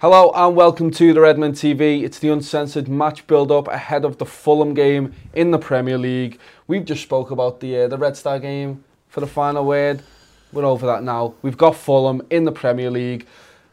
Hello 0.00 0.30
and 0.36 0.54
welcome 0.54 0.92
to 0.92 1.12
the 1.12 1.20
Redmond 1.20 1.54
TV. 1.56 2.04
It's 2.04 2.20
the 2.20 2.28
uncensored 2.28 2.86
match 2.88 3.26
build-up 3.26 3.66
ahead 3.66 4.04
of 4.04 4.16
the 4.18 4.24
Fulham 4.24 4.72
game 4.72 5.12
in 5.34 5.50
the 5.50 5.58
Premier 5.58 5.98
League. 5.98 6.38
We've 6.68 6.84
just 6.84 7.02
spoke 7.02 7.32
about 7.32 7.58
the 7.58 7.76
uh, 7.80 7.88
the 7.88 7.98
Red 7.98 8.16
Star 8.16 8.38
game 8.38 8.84
for 9.08 9.18
the 9.18 9.26
final 9.26 9.64
word. 9.64 10.02
We're 10.52 10.64
over 10.66 10.86
that 10.86 11.02
now. 11.02 11.34
We've 11.42 11.56
got 11.56 11.74
Fulham 11.74 12.22
in 12.30 12.44
the 12.44 12.52
Premier 12.52 12.92
League. 12.92 13.26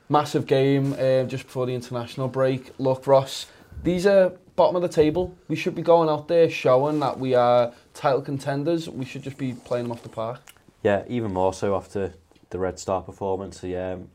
Massive 0.09 0.47
game 0.47 0.93
uh, 0.93 1.25
just 1.25 1.43
before 1.45 1.67
the 1.67 1.75
international 1.75 2.27
break. 2.27 2.71
Look, 2.79 3.05
Ross, 3.05 3.45
these 3.83 4.07
are 4.07 4.29
bottom 4.55 4.77
of 4.77 4.81
the 4.81 4.89
table. 4.89 5.37
We 5.47 5.55
should 5.55 5.75
be 5.75 5.83
going 5.83 6.09
out 6.09 6.27
there 6.27 6.49
showing 6.49 6.99
that 7.01 7.19
we 7.19 7.35
are 7.35 7.71
title 7.93 8.23
contenders. 8.23 8.89
We 8.89 9.05
should 9.05 9.21
just 9.21 9.37
be 9.37 9.53
playing 9.53 9.85
them 9.85 9.91
off 9.91 10.01
the 10.01 10.09
park. 10.09 10.39
Yeah, 10.81 11.03
even 11.07 11.31
more 11.33 11.53
so 11.53 11.75
after 11.75 12.15
the 12.49 12.57
Red 12.57 12.79
Star 12.79 13.03
performance. 13.03 13.61
Yeah, 13.63 13.91
um, 13.91 14.07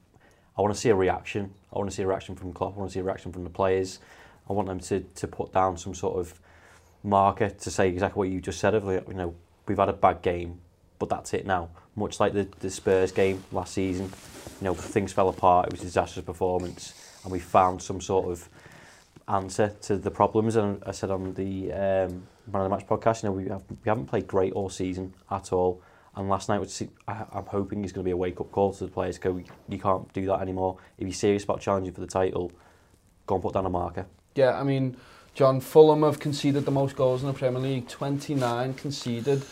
I 0.59 0.63
want 0.63 0.75
to 0.75 0.81
see 0.81 0.89
a 0.89 0.95
reaction 0.97 1.55
I 1.73 1.79
want 1.79 1.89
to 1.91 1.95
see 1.97 2.03
a 2.03 2.07
reaction 2.07 2.35
from 2.35 2.53
Klopp. 2.53 2.75
I 2.75 2.79
want 2.81 2.91
to 2.91 2.95
see 2.95 3.01
a 3.01 3.05
reaction 3.05 3.33
from 3.33 3.45
the 3.45 3.51
players. 3.51 4.01
I 4.49 4.53
want 4.53 4.69
them 4.69 4.81
to, 4.81 5.01
to 5.01 5.29
put 5.29 5.53
down 5.53 5.77
some 5.77 5.95
sort 5.95 6.19
of 6.19 6.41
marker 7.03 7.49
to 7.51 7.71
say 7.71 7.89
exactly 7.89 8.19
what 8.19 8.29
you 8.29 8.41
just 8.41 8.59
said 8.61 8.75
of 8.75 8.85
like, 8.85 9.07
you 9.09 9.15
know 9.15 9.35
we've 9.67 9.79
had 9.79 9.89
a 9.89 9.93
bad 9.95 10.23
game, 10.23 10.61
but 10.99 11.09
that's 11.09 11.33
it 11.33 11.47
now. 11.47 11.69
Much 11.95 12.19
like 12.19 12.33
the, 12.33 12.49
the 12.59 12.71
Spurs 12.71 13.13
game 13.13 13.45
last 13.53 13.75
season, 13.75 14.05
you 14.61 14.65
know 14.65 14.75
things 14.75 15.13
fell 15.13 15.29
apart. 15.29 15.67
It 15.67 15.73
was 15.73 15.83
a 15.83 15.85
disastrous 15.85 16.25
performance, 16.25 16.93
and 17.23 17.31
we 17.33 17.39
found 17.39 17.81
some 17.83 18.01
sort 18.01 18.31
of 18.31 18.49
answer 19.29 19.73
to 19.83 19.97
the 19.97 20.11
problems. 20.11 20.57
And 20.57 20.83
I 20.85 20.91
said 20.91 21.11
on 21.13 21.35
the 21.35 21.73
um, 21.73 22.27
Man 22.53 22.63
of 22.63 22.63
the 22.65 22.69
Match 22.69 22.87
podcast, 22.87 23.23
you 23.23 23.29
know 23.29 23.33
we, 23.35 23.49
have, 23.49 23.63
we 23.71 23.77
haven't 23.89 24.07
played 24.07 24.27
great 24.27 24.53
all 24.55 24.69
season 24.71 25.15
at 25.31 25.53
all. 25.53 25.81
And 26.17 26.29
last 26.29 26.49
night, 26.49 26.59
was, 26.59 26.83
I'm 27.07 27.45
hoping 27.47 27.83
he's 27.83 27.93
going 27.93 28.03
to 28.03 28.09
be 28.09 28.11
a 28.11 28.17
wake-up 28.17 28.51
call 28.51 28.73
to 28.73 28.85
the 28.85 28.91
players. 28.91 29.19
Go, 29.19 29.41
you 29.69 29.79
can't 29.79 30.13
do 30.13 30.27
that 30.27 30.41
anymore. 30.41 30.79
If 30.99 31.07
you're 31.07 31.15
serious 31.15 31.45
about 31.45 31.61
challenging 31.61 31.95
for 31.95 32.01
the 32.01 32.07
title, 32.09 32.51
go 33.27 33.37
and 33.37 33.43
put 33.43 33.55
down 33.55 33.65
a 33.67 33.71
marker. 33.71 34.07
Yeah, 34.35 34.59
I 34.59 34.65
mean, 34.65 34.97
John, 35.35 35.61
Fulham 35.61 36.03
have 36.03 36.19
conceded 36.19 36.65
the 36.65 36.73
most 36.73 36.97
goals 36.97 37.23
in 37.23 37.29
the 37.29 37.35
Premier 37.35 37.61
League, 37.61 37.87
29 37.89 38.75
conceded. 38.75 39.43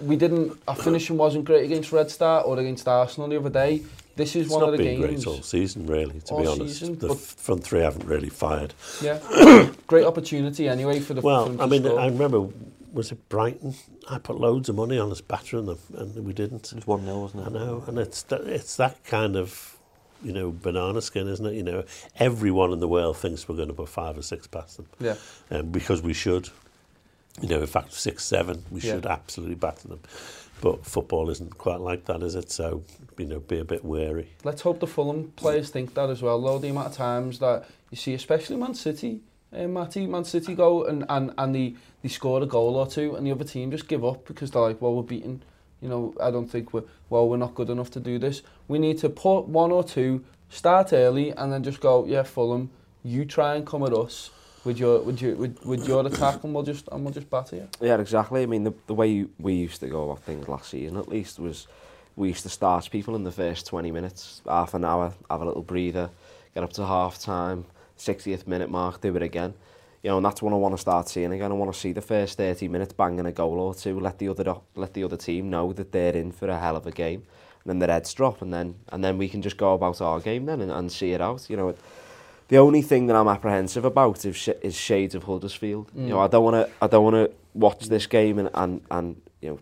We 0.00 0.16
didn't, 0.16 0.58
our 0.66 0.76
finishing 0.76 1.18
wasn't 1.18 1.44
great 1.44 1.64
against 1.64 1.92
Red 1.92 2.10
Star 2.10 2.42
or 2.42 2.58
against 2.58 2.88
Arsenal 2.88 3.28
the 3.28 3.36
other 3.38 3.50
day. 3.50 3.82
This 4.16 4.34
is 4.34 4.46
it's 4.46 4.54
one 4.54 4.62
of 4.64 4.72
the 4.72 4.78
games. 4.78 4.98
It's 4.98 5.00
not 5.04 5.08
been 5.08 5.16
great 5.20 5.26
all 5.26 5.42
season, 5.42 5.86
really, 5.86 6.20
to 6.22 6.32
all 6.34 6.40
be 6.40 6.46
honest. 6.46 6.80
Season, 6.80 6.98
the 6.98 7.14
front 7.14 7.62
three 7.62 7.80
haven't 7.80 8.06
really 8.06 8.30
fired. 8.30 8.72
Yeah, 9.02 9.20
great 9.86 10.04
opportunity 10.06 10.68
anyway 10.68 10.98
for 11.00 11.14
the 11.14 11.20
Well, 11.20 11.60
I 11.60 11.66
mean, 11.66 11.86
I 11.86 12.06
remember 12.06 12.48
was 12.92 13.12
it 13.12 13.28
Brighton? 13.28 13.74
I 14.10 14.18
put 14.18 14.36
loads 14.38 14.68
of 14.68 14.76
money 14.76 14.98
on 14.98 15.10
us 15.10 15.20
battering 15.20 15.66
them, 15.66 15.78
and 15.94 16.24
we 16.24 16.32
didn't. 16.32 16.70
It 16.72 16.76
was 16.76 16.86
one 16.86 17.04
0 17.04 17.18
wasn't 17.18 17.46
it? 17.46 17.50
I 17.50 17.52
know, 17.52 17.84
and 17.86 17.98
it's 17.98 18.24
it's 18.30 18.76
that 18.76 19.04
kind 19.04 19.36
of 19.36 19.78
you 20.22 20.32
know 20.32 20.50
banana 20.50 21.02
skin, 21.02 21.28
isn't 21.28 21.44
it? 21.44 21.54
You 21.54 21.62
know, 21.62 21.84
everyone 22.18 22.72
in 22.72 22.80
the 22.80 22.88
world 22.88 23.16
thinks 23.16 23.48
we're 23.48 23.56
going 23.56 23.68
to 23.68 23.74
put 23.74 23.88
five 23.88 24.16
or 24.16 24.22
six 24.22 24.46
past 24.46 24.76
them. 24.78 24.86
Yeah. 25.00 25.16
Um, 25.50 25.66
because 25.70 26.02
we 26.02 26.12
should. 26.12 26.48
You 27.40 27.48
know, 27.48 27.60
in 27.60 27.66
fact, 27.68 27.92
six, 27.92 28.24
seven, 28.24 28.64
we 28.68 28.80
yeah. 28.80 28.94
should 28.94 29.06
absolutely 29.06 29.54
batter 29.54 29.86
them. 29.86 30.00
But 30.60 30.84
football 30.84 31.30
isn't 31.30 31.56
quite 31.56 31.78
like 31.78 32.06
that, 32.06 32.20
is 32.20 32.34
it? 32.34 32.50
So, 32.50 32.82
you 33.16 33.26
know, 33.26 33.38
be 33.38 33.60
a 33.60 33.64
bit 33.64 33.84
wary. 33.84 34.30
Let's 34.42 34.62
hope 34.62 34.80
the 34.80 34.88
Fulham 34.88 35.30
players 35.36 35.70
think 35.70 35.94
that 35.94 36.10
as 36.10 36.20
well, 36.20 36.40
though, 36.40 36.58
the 36.58 36.70
amount 36.70 36.88
of 36.88 36.94
times 36.94 37.38
that 37.38 37.66
you 37.92 37.96
see, 37.96 38.14
especially 38.14 38.56
Man 38.56 38.74
City, 38.74 39.20
um, 39.52 39.72
Matty, 39.72 40.06
Man 40.06 40.24
City 40.24 40.54
go 40.54 40.84
and, 40.84 41.04
and, 41.08 41.32
and 41.38 41.54
they, 41.54 41.74
they 42.02 42.08
score 42.08 42.42
a 42.42 42.46
goal 42.46 42.76
or 42.76 42.86
two 42.86 43.14
and 43.14 43.26
the 43.26 43.32
other 43.32 43.44
team 43.44 43.70
just 43.70 43.88
give 43.88 44.04
up 44.04 44.26
because 44.26 44.50
they're 44.50 44.62
like, 44.62 44.80
well, 44.80 44.94
we're 44.94 45.02
beaten. 45.02 45.42
You 45.80 45.88
know, 45.88 46.14
I 46.20 46.30
don't 46.30 46.48
think 46.50 46.72
we're, 46.74 46.84
well, 47.08 47.28
we're 47.28 47.36
not 47.36 47.54
good 47.54 47.70
enough 47.70 47.90
to 47.92 48.00
do 48.00 48.18
this. 48.18 48.42
We 48.66 48.78
need 48.78 48.98
to 48.98 49.08
put 49.08 49.42
one 49.42 49.70
or 49.70 49.84
two, 49.84 50.24
start 50.50 50.92
early 50.92 51.30
and 51.30 51.52
then 51.52 51.62
just 51.62 51.80
go, 51.80 52.04
yeah, 52.04 52.24
Fulham, 52.24 52.70
you 53.02 53.24
try 53.24 53.54
and 53.54 53.66
come 53.66 53.82
at 53.84 53.92
us 53.92 54.30
with 54.64 54.76
your 54.78 55.00
with 55.02 55.22
your 55.22 55.36
with, 55.36 55.64
with 55.64 55.86
your 55.88 56.04
attack 56.04 56.42
and 56.42 56.52
we'll 56.52 56.64
just 56.64 56.88
and 56.90 57.04
we'll 57.04 57.14
just 57.14 57.30
batter 57.30 57.56
you. 57.56 57.68
Yeah, 57.80 57.98
exactly. 58.00 58.42
I 58.42 58.46
mean 58.46 58.64
the 58.64 58.74
the 58.88 58.92
way 58.92 59.24
we 59.38 59.54
used 59.54 59.80
to 59.80 59.86
go 59.86 60.10
about 60.10 60.24
things 60.24 60.48
last 60.48 60.70
season 60.70 60.96
at 60.98 61.08
least 61.08 61.38
was 61.38 61.68
we 62.16 62.28
used 62.28 62.42
to 62.42 62.48
start 62.48 62.90
people 62.90 63.14
in 63.14 63.22
the 63.22 63.30
first 63.30 63.66
20 63.68 63.92
minutes, 63.92 64.42
half 64.46 64.74
an 64.74 64.84
hour, 64.84 65.14
have 65.30 65.40
a 65.40 65.44
little 65.44 65.62
breather, 65.62 66.10
get 66.54 66.64
up 66.64 66.72
to 66.72 66.84
half 66.84 67.20
time, 67.20 67.64
60th 67.98 68.46
minute 68.46 68.70
mark, 68.70 69.00
do 69.00 69.14
it 69.16 69.22
again. 69.22 69.54
You 70.02 70.10
know, 70.10 70.18
and 70.18 70.24
that's 70.26 70.40
what 70.40 70.52
I 70.52 70.56
want 70.56 70.74
to 70.74 70.80
start 70.80 71.08
seeing 71.08 71.32
again. 71.32 71.50
I 71.50 71.54
want 71.54 71.72
to 71.74 71.78
see 71.78 71.92
the 71.92 72.00
first 72.00 72.36
30 72.38 72.68
minutes 72.68 72.92
banging 72.92 73.26
a 73.26 73.32
goal 73.32 73.58
or 73.58 73.74
two, 73.74 73.98
let 73.98 74.18
the 74.18 74.28
other 74.28 74.54
let 74.76 74.94
the 74.94 75.04
other 75.04 75.16
team 75.16 75.50
know 75.50 75.72
that 75.72 75.90
they're 75.90 76.12
in 76.14 76.30
for 76.30 76.48
a 76.48 76.58
hell 76.58 76.76
of 76.76 76.86
a 76.86 76.92
game. 76.92 77.24
And 77.64 77.70
then 77.70 77.78
their 77.80 77.90
heads 77.94 78.14
drop, 78.14 78.40
and 78.40 78.54
then 78.54 78.76
and 78.90 79.04
then 79.04 79.18
we 79.18 79.28
can 79.28 79.42
just 79.42 79.56
go 79.56 79.74
about 79.74 80.00
our 80.00 80.20
game 80.20 80.46
then 80.46 80.60
and, 80.60 80.70
and 80.70 80.90
see 80.92 81.12
it 81.12 81.20
out. 81.20 81.50
You 81.50 81.56
know, 81.56 81.74
the 82.46 82.58
only 82.58 82.80
thing 82.80 83.06
that 83.08 83.16
I'm 83.16 83.26
apprehensive 83.28 83.84
about 83.84 84.24
is, 84.24 84.48
is 84.62 84.76
shades 84.76 85.16
of 85.16 85.24
Huddersfield. 85.24 85.90
Mm. 85.94 86.02
You 86.04 86.08
know, 86.10 86.20
I 86.20 86.28
don't 86.28 86.44
want 86.44 86.54
to 86.68 86.72
I 86.80 86.86
don't 86.86 87.04
want 87.04 87.16
to 87.16 87.30
watch 87.54 87.86
this 87.86 88.06
game 88.06 88.38
and, 88.38 88.50
and 88.54 88.80
and 88.92 89.20
you 89.42 89.50
know 89.50 89.58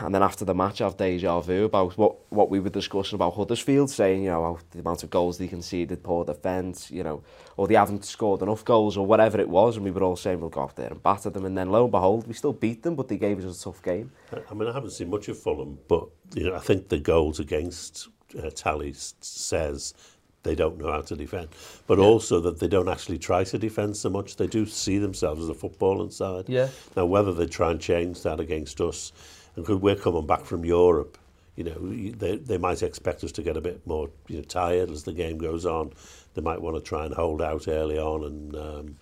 and 0.00 0.14
then 0.14 0.22
after 0.22 0.44
the 0.44 0.54
match, 0.54 0.80
I 0.80 0.84
have 0.84 0.96
deja 0.96 1.40
vu 1.40 1.64
about 1.64 1.96
what, 1.96 2.16
what 2.32 2.50
we 2.50 2.58
were 2.60 2.68
discussing 2.70 3.14
about 3.16 3.34
Huddersfield, 3.34 3.90
saying, 3.90 4.24
you 4.24 4.30
know, 4.30 4.42
how 4.42 4.58
the 4.72 4.80
amount 4.80 5.02
of 5.04 5.10
goals 5.10 5.38
they 5.38 5.46
conceded, 5.48 6.02
poor 6.02 6.24
defence, 6.24 6.90
you 6.90 7.02
know, 7.04 7.22
or 7.56 7.68
they 7.68 7.74
haven't 7.74 8.04
scored 8.04 8.42
enough 8.42 8.64
goals 8.64 8.96
or 8.96 9.06
whatever 9.06 9.40
it 9.40 9.48
was. 9.48 9.76
And 9.76 9.84
we 9.84 9.90
were 9.90 10.02
all 10.02 10.16
saying, 10.16 10.40
we'll 10.40 10.50
go 10.50 10.62
out 10.62 10.76
there 10.76 10.88
and 10.90 11.02
batter 11.02 11.30
them. 11.30 11.44
And 11.44 11.56
then 11.56 11.70
lo 11.70 11.84
and 11.84 11.92
behold, 11.92 12.26
we 12.26 12.34
still 12.34 12.52
beat 12.52 12.82
them, 12.82 12.94
but 12.96 13.08
they 13.08 13.16
gave 13.16 13.44
us 13.44 13.60
a 13.60 13.62
tough 13.64 13.82
game. 13.82 14.10
I 14.50 14.54
mean, 14.54 14.68
I 14.68 14.72
haven't 14.72 14.90
seen 14.90 15.10
much 15.10 15.28
of 15.28 15.38
Fulham, 15.38 15.78
but 15.88 16.06
you 16.34 16.44
know, 16.44 16.54
I 16.56 16.60
think 16.60 16.88
the 16.88 16.98
goals 16.98 17.38
against 17.40 18.08
uh, 18.42 18.50
Tally 18.50 18.94
says 19.20 19.94
they 20.42 20.54
don't 20.56 20.78
know 20.78 20.90
how 20.90 21.02
to 21.02 21.16
defend, 21.16 21.48
but 21.86 21.98
yeah. 21.98 22.04
also 22.04 22.40
that 22.40 22.58
they 22.58 22.68
don't 22.68 22.88
actually 22.88 23.18
try 23.18 23.44
to 23.44 23.58
defend 23.58 23.96
so 23.96 24.08
much. 24.10 24.36
They 24.36 24.46
do 24.46 24.66
see 24.66 24.98
themselves 24.98 25.42
as 25.42 25.48
a 25.48 25.54
football 25.54 26.08
side. 26.10 26.44
Yeah. 26.48 26.68
Now, 26.96 27.06
whether 27.06 27.32
they 27.34 27.46
try 27.46 27.70
and 27.72 27.80
change 27.80 28.22
that 28.22 28.38
against 28.40 28.80
us, 28.80 29.12
because 29.58 29.76
we're 29.80 29.96
coming 29.96 30.26
back 30.26 30.44
from 30.44 30.64
Europe, 30.64 31.18
you 31.56 31.64
know, 31.64 32.12
they, 32.16 32.36
they 32.36 32.58
might 32.58 32.82
expect 32.82 33.24
us 33.24 33.32
to 33.32 33.42
get 33.42 33.56
a 33.56 33.60
bit 33.60 33.84
more 33.86 34.08
you 34.28 34.36
know, 34.36 34.42
tired 34.42 34.90
as 34.90 35.02
the 35.04 35.12
game 35.12 35.36
goes 35.38 35.66
on. 35.66 35.92
They 36.34 36.42
might 36.42 36.60
want 36.60 36.76
to 36.76 36.82
try 36.82 37.04
and 37.04 37.14
hold 37.14 37.42
out 37.42 37.66
early 37.68 37.98
on 37.98 38.24
and 38.24 38.56
um, 38.56 38.96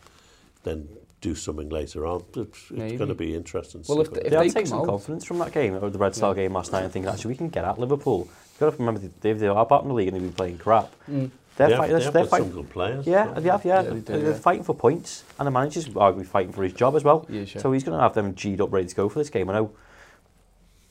then 0.65 0.89
do 1.21 1.35
something 1.35 1.69
later 1.69 2.07
on. 2.07 2.25
It's, 2.35 2.59
it's 2.71 2.97
going 2.97 3.09
to 3.09 3.15
be 3.15 3.35
interesting. 3.35 3.85
Well, 3.89 4.01
if, 4.01 4.09
if 4.13 4.25
they, 4.31 4.31
they 4.31 4.49
take 4.51 4.67
some 4.67 4.81
out. 4.81 4.87
confidence 4.87 5.25
from 5.27 5.39
that 5.39 5.53
game, 5.53 5.75
or 5.75 5.91
the 5.91 5.99
Red 5.99 6.15
Star 6.15 6.31
yeah. 6.31 6.43
game 6.45 6.55
last 6.55 6.73
night, 6.73 6.85
and 6.85 6.93
think 6.93 7.07
actually 7.07 7.33
we 7.33 7.37
can 7.37 7.49
get 7.51 7.65
at 7.65 7.79
Liverpool. 7.79 8.21
You've 8.29 8.59
got 8.61 8.71
to 8.71 8.77
remember 8.83 9.07
they, 9.21 9.33
they 9.35 9.49
are 9.49 9.67
bottom 9.67 9.87
of 9.89 9.89
the 9.91 9.95
league 9.95 10.09
and 10.09 10.15
they've 10.15 10.23
been 10.23 10.33
playing 10.33 10.59
crap. 10.59 10.91
Mm. 11.11 11.31
They're, 11.59 11.69
they 11.69 11.75
have, 12.05 12.13
they're, 12.13 12.25
fighting. 12.25 12.49
Some 12.53 12.63
good 12.63 12.71
players. 12.71 13.07
Yeah, 13.07 13.27
they 13.33 13.49
have. 13.49 13.65
Yeah, 13.65 13.83
yeah 13.83 13.89
they 14.01 14.15
are 14.15 14.31
yeah. 14.33 14.33
fighting 14.35 14.63
for 14.63 14.75
points, 14.75 15.25
and 15.39 15.47
the 15.47 15.51
manager's 15.51 15.89
arguably 15.89 16.27
fighting 16.27 16.53
for 16.53 16.63
his 16.63 16.75
job 16.75 16.95
as 16.97 17.03
well. 17.03 17.25
Yeah, 17.31 17.47
sure. 17.47 17.63
So 17.63 17.73
he's 17.73 17.83
going 17.83 17.97
to 17.97 18.03
have 18.03 18.13
them 18.13 18.35
G'd 18.35 18.61
up, 18.61 18.71
ready 18.71 18.89
to 18.89 18.95
go 18.95 19.09
for 19.09 19.19
this 19.19 19.31
game. 19.31 19.49
I 19.49 19.55
know 19.55 19.71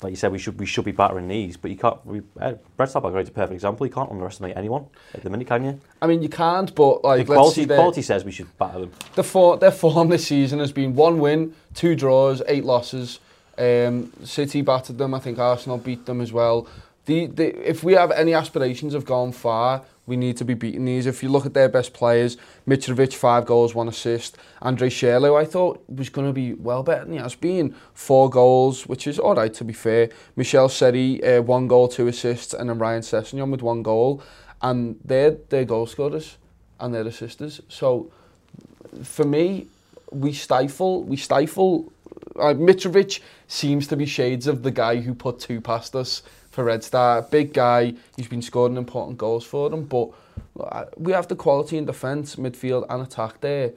like 0.06 0.12
you 0.12 0.16
said, 0.18 0.32
we 0.32 0.38
should 0.38 0.58
we 0.60 0.66
should 0.68 0.86
be 0.86 0.92
battering 0.92 1.28
these, 1.28 1.58
but 1.58 1.70
you 1.72 1.78
can't. 1.78 2.04
We, 2.06 2.22
uh, 2.40 2.54
Red 2.78 2.90
is 2.90 2.96
a 2.96 3.00
perfect 3.02 3.52
example. 3.52 3.86
You 3.88 3.92
can't 3.92 4.10
underestimate 4.12 4.56
anyone 4.56 4.86
at 5.16 5.24
the 5.24 5.30
minute, 5.32 5.48
can 5.48 5.66
you? 5.66 5.82
I 6.02 6.06
mean, 6.08 6.22
you 6.22 6.30
can't. 6.30 6.74
But 6.76 7.04
like, 7.04 7.26
the 7.26 7.34
quality, 7.34 7.66
quality 7.66 8.02
says 8.04 8.24
we 8.24 8.32
should 8.32 8.56
batter 8.60 8.82
them. 8.82 8.92
The 9.16 9.58
their 9.60 9.72
form 9.72 10.10
this 10.10 10.28
season 10.28 10.60
has 10.60 10.72
been 10.72 10.94
one 10.96 11.18
win, 11.20 11.54
two 11.74 11.96
draws, 11.96 12.42
eight 12.48 12.64
losses. 12.66 13.20
Um, 13.58 14.14
City 14.24 14.62
battered 14.62 14.98
them. 15.00 15.14
I 15.16 15.20
think 15.20 15.40
Arsenal 15.40 15.78
beat 15.80 16.06
them 16.06 16.22
as 16.22 16.32
well. 16.32 16.68
the, 17.06 17.28
the, 17.28 17.70
if 17.70 17.84
we 17.84 17.94
have 17.94 18.12
any 18.12 18.34
aspirations 18.34 18.94
of 18.94 19.06
going 19.06 19.32
far, 19.32 19.84
we 20.08 20.18
need 20.18 20.38
to 20.38 20.46
be 20.46 20.54
beating 20.54 20.86
these. 20.86 21.06
If 21.06 21.24
you 21.24 21.30
look 21.30 21.46
at 21.46 21.54
their 21.54 21.70
best 21.70 21.94
players, 21.94 22.38
Mitrovic, 22.68 23.14
five 23.14 23.46
goals, 23.46 23.74
one 23.74 23.88
assist. 23.88 24.38
Andre 24.62 24.90
Sherlo, 24.90 25.40
I 25.40 25.46
thought, 25.46 25.84
was 25.88 26.10
going 26.10 26.28
to 26.28 26.34
be 26.34 26.54
well 26.54 26.84
better 26.84 27.04
than 27.06 27.14
he 27.14 27.20
has 27.20 27.36
been. 27.36 27.76
Four 27.94 28.30
goals, 28.30 28.88
which 28.88 29.08
is 29.08 29.20
all 29.20 29.36
right, 29.36 29.54
to 29.54 29.64
be 29.64 29.74
fair. 29.74 30.10
Michel 30.36 30.70
Seri, 30.70 31.24
uh, 31.24 31.42
one 31.42 31.68
goal, 31.68 31.88
two 31.88 32.08
assists, 32.08 32.54
and 32.54 32.70
then 32.70 32.78
Ryan 32.80 33.02
Sessegnon 33.02 33.52
with 33.52 33.62
one 33.62 33.82
goal. 33.84 34.22
And 34.62 35.00
they're, 35.04 35.38
they're 35.50 35.66
goal 35.66 35.86
scorers 35.86 36.38
and 36.80 36.94
they're 36.94 37.08
assisters. 37.08 37.62
So, 37.70 38.12
for 39.04 39.26
me, 39.26 39.68
we 40.12 40.34
stifle, 40.34 41.04
we 41.04 41.18
stifle. 41.18 41.92
Uh, 42.38 42.54
Mitrovic 42.54 43.22
seems 43.48 43.88
to 43.88 43.96
be 43.96 44.06
shades 44.06 44.48
of 44.48 44.64
the 44.64 44.72
guy 44.72 44.98
who 44.98 45.14
put 45.14 45.40
two 45.40 45.62
past 45.62 45.96
us 45.96 46.22
for 46.56 46.64
Red 46.64 46.84
Star. 46.84 47.22
Big 47.22 47.54
guy, 47.54 47.94
he's 48.16 48.28
been 48.30 48.42
scoring 48.42 48.78
important 48.78 49.18
goals 49.18 49.44
for 49.44 49.70
them, 49.70 49.84
but 49.84 50.10
we 50.98 51.12
have 51.12 51.28
the 51.28 51.36
quality 51.36 51.78
in 51.78 51.86
defence, 51.86 52.38
midfield 52.38 52.86
and 52.90 53.04
attack 53.06 53.42
there 53.42 53.74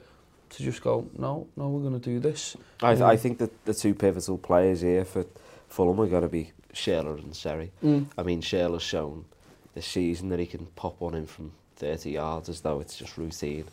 to 0.49 0.63
just 0.63 0.81
go, 0.81 1.07
no, 1.17 1.45
no, 1.57 1.67
we're 1.67 1.81
going 1.87 1.99
to 1.99 1.99
do 2.13 2.19
this. 2.19 2.55
I, 2.81 2.93
th 2.95 3.01
um, 3.03 3.09
I 3.11 3.15
mm. 3.17 3.19
think 3.19 3.37
that 3.39 3.51
the 3.65 3.73
two 3.73 3.93
pivotal 3.93 4.37
players 4.37 4.81
here 4.81 5.03
for 5.05 5.25
Fulham 5.67 5.99
are 5.99 6.07
going 6.07 6.23
to 6.23 6.29
be 6.31 6.53
Shearer 6.71 7.17
and 7.17 7.35
Sherry. 7.35 7.71
Mm. 7.83 8.07
I 8.17 8.23
mean, 8.23 8.39
Shearer's 8.41 8.81
shown 8.81 9.25
this 9.75 9.85
season 9.85 10.29
that 10.29 10.39
he 10.39 10.45
can 10.47 10.65
pop 10.77 11.01
one 11.01 11.15
in 11.15 11.27
from 11.27 11.51
30 11.75 12.11
yards 12.11 12.49
as 12.49 12.61
though 12.61 12.79
it's 12.79 12.95
just 12.97 13.17
routine. 13.17 13.65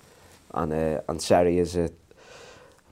And, 0.52 0.72
uh, 0.72 1.00
and 1.08 1.22
Sherry 1.22 1.58
is 1.58 1.76
a 1.76 1.90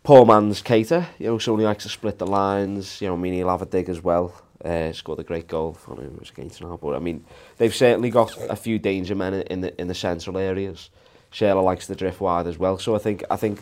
poor 0.04 0.24
man's 0.24 0.62
cater. 0.62 1.08
You 1.18 1.26
know, 1.26 1.38
so 1.38 1.56
he 1.56 1.64
likes 1.64 1.84
to 1.84 1.90
split 1.90 2.18
the 2.18 2.26
lines. 2.26 3.02
You 3.02 3.08
know, 3.08 3.14
I 3.14 3.18
mean, 3.18 3.34
he'll 3.34 3.50
have 3.50 3.62
a 3.62 3.66
dig 3.66 3.88
as 3.90 4.00
well 4.02 4.32
uh, 4.64 4.92
scored 4.92 5.18
a 5.18 5.22
great 5.24 5.46
goal 5.46 5.74
for 5.74 5.96
him 6.00 6.16
was 6.18 6.30
against 6.30 6.60
now. 6.60 6.78
But 6.80 6.94
I 6.94 6.98
mean, 6.98 7.24
they've 7.58 7.74
certainly 7.74 8.10
got 8.10 8.36
a 8.48 8.56
few 8.56 8.78
danger 8.78 9.14
men 9.14 9.34
in 9.34 9.60
the 9.60 9.78
in 9.80 9.88
the 9.88 9.94
central 9.94 10.38
areas. 10.38 10.90
Sheila 11.30 11.60
likes 11.60 11.86
to 11.88 11.94
drift 11.94 12.20
wide 12.20 12.46
as 12.46 12.58
well. 12.58 12.78
So 12.78 12.94
I 12.94 12.98
think 12.98 13.22
I 13.30 13.36
think 13.36 13.60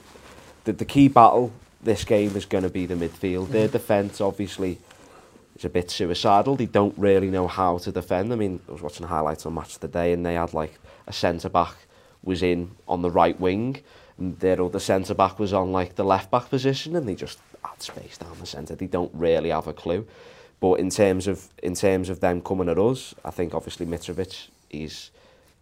the, 0.65 0.73
the 0.73 0.85
key 0.85 1.09
battle 1.09 1.53
this 1.83 2.05
game 2.05 2.37
is 2.37 2.45
going 2.45 2.63
to 2.65 2.71
be 2.71 2.87
the 2.87 2.95
midfield. 2.95 3.47
Mm. 3.49 3.51
Their 3.51 3.65
mm-hmm. 3.65 3.73
defence 3.73 4.21
obviously 4.21 4.79
is 5.57 5.65
a 5.65 5.71
bit 5.71 5.91
suicidal. 5.91 6.55
They 6.55 6.67
don't 6.67 6.97
really 6.97 7.31
know 7.31 7.49
how 7.49 7.79
to 7.79 7.91
defend. 7.91 8.33
I 8.33 8.37
mean, 8.37 8.61
I 8.69 8.73
was 8.73 8.83
watching 8.83 9.07
highlights 9.07 9.45
on 9.47 9.55
match 9.55 9.75
of 9.75 9.81
the 9.81 9.89
day 9.89 10.13
and 10.13 10.25
they 10.25 10.35
had 10.35 10.55
like 10.55 10.79
a 11.09 11.13
centre 11.13 11.49
back 11.49 11.75
was 12.23 12.41
in 12.43 12.71
on 12.87 13.03
the 13.03 13.11
right 13.11 13.39
wing. 13.41 13.79
And 14.19 14.39
their 14.39 14.63
other 14.63 14.79
centre 14.79 15.15
back 15.15 15.41
was 15.41 15.53
on 15.53 15.73
like 15.73 15.97
the 15.97 16.05
left 16.05 16.31
back 16.31 16.49
position, 16.51 16.95
and 16.95 17.09
they 17.09 17.17
just 17.17 17.41
had 17.65 17.83
space 17.83 18.19
down 18.19 18.37
the 18.39 18.47
centre. 18.47 18.77
They 18.77 18.87
don't 18.87 19.11
really 19.15 19.49
have 19.49 19.67
a 19.67 19.73
clue. 19.73 20.07
But 20.63 20.75
in 20.75 20.91
terms 20.91 21.27
of 21.27 21.49
in 21.61 21.75
terms 21.75 22.09
of 22.09 22.21
them 22.21 22.41
coming 22.41 22.69
at 22.69 22.79
us, 22.79 23.17
I 23.25 23.33
think 23.33 23.53
obviously 23.53 23.85
Mitrovic, 23.85 24.47
he's 24.71 25.11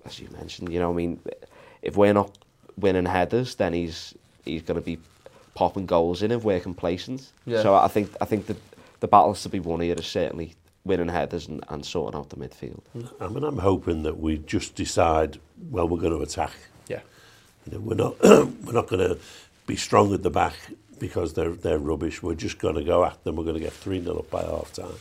as 0.04 0.20
you 0.20 0.28
mentioned, 0.30 0.70
you 0.70 0.78
know, 0.78 0.90
I 0.90 0.92
mean, 0.94 1.18
if 1.80 1.96
we're 1.96 2.12
not 2.12 2.36
winning 2.76 3.06
headers, 3.06 3.54
then 3.54 3.72
he's 3.72 4.12
he's 4.44 4.60
going 4.60 4.78
to 4.78 4.84
be 4.84 4.98
popping 5.54 5.86
goals 5.86 6.20
in 6.22 6.30
if 6.30 6.44
we're 6.44 6.60
complacent. 6.60 7.32
Yeah. 7.46 7.62
So 7.62 7.76
I 7.76 7.88
think 7.88 8.14
I 8.20 8.26
think 8.26 8.44
the 8.44 8.56
the 9.00 9.08
battles 9.08 9.42
to 9.44 9.48
be 9.48 9.58
won 9.58 9.80
here 9.80 9.96
are 9.98 10.02
certainly 10.02 10.52
winning 10.84 11.08
headers 11.08 11.48
and, 11.48 11.64
and 11.70 11.82
sorting 11.82 12.20
out 12.20 12.28
the 12.28 12.36
midfield. 12.36 12.82
I 13.22 13.28
mean, 13.28 13.42
I'm 13.42 13.56
hoping 13.58 14.02
that 14.02 14.18
we 14.20 14.36
just 14.36 14.74
decide, 14.74 15.40
well, 15.70 15.88
we're 15.88 16.00
going 16.00 16.14
to 16.16 16.22
attack. 16.22 16.52
Yeah. 16.88 17.00
You 17.66 17.72
know, 17.78 17.80
we're 17.80 17.94
not 17.94 18.20
we're 18.22 18.72
not 18.74 18.88
going 18.88 19.08
to 19.16 19.18
be 19.66 19.76
strong 19.76 20.12
at 20.12 20.22
the 20.22 20.30
back 20.30 20.56
because 21.00 21.32
they're, 21.34 21.50
they're 21.50 21.78
rubbish. 21.80 22.22
We're 22.22 22.34
just 22.36 22.60
going 22.60 22.76
to 22.76 22.84
go 22.84 23.04
at 23.04 23.24
them. 23.24 23.34
We're 23.34 23.42
going 23.44 23.56
to 23.56 23.60
get 23.60 23.72
3 23.72 24.04
0 24.04 24.18
up 24.18 24.30
by 24.30 24.42
half 24.42 24.72
time. 24.72 24.94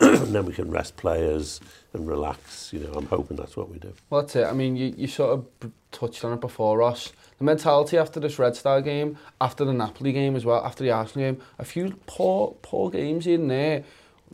and 0.00 0.34
then 0.34 0.44
we 0.44 0.52
can 0.52 0.70
rest 0.70 0.98
players 0.98 1.60
and 1.94 2.06
relax. 2.06 2.70
You 2.74 2.80
know, 2.80 2.92
I'm 2.92 3.06
hoping 3.06 3.38
that's 3.38 3.56
what 3.56 3.70
we 3.70 3.78
do. 3.78 3.94
Well, 4.10 4.20
that's 4.20 4.36
it. 4.36 4.44
I 4.44 4.52
mean, 4.52 4.76
you, 4.76 4.92
you 4.94 5.06
sort 5.06 5.30
of 5.32 5.72
touched 5.90 6.22
on 6.24 6.34
it 6.34 6.40
before, 6.42 6.76
Ross. 6.76 7.12
The 7.38 7.44
mentality 7.44 7.96
after 7.96 8.20
this 8.20 8.38
Red 8.38 8.56
Star 8.56 8.82
game, 8.82 9.16
after 9.40 9.64
the 9.64 9.72
Napoli 9.72 10.12
game 10.12 10.36
as 10.36 10.44
well, 10.44 10.62
after 10.64 10.82
the 10.84 10.90
Arsenal 10.90 11.30
game, 11.32 11.42
a 11.58 11.64
few 11.64 11.90
poor, 12.06 12.54
poor 12.62 12.90
games 12.90 13.24
here 13.24 13.36
and 13.38 13.50
there. 13.50 13.84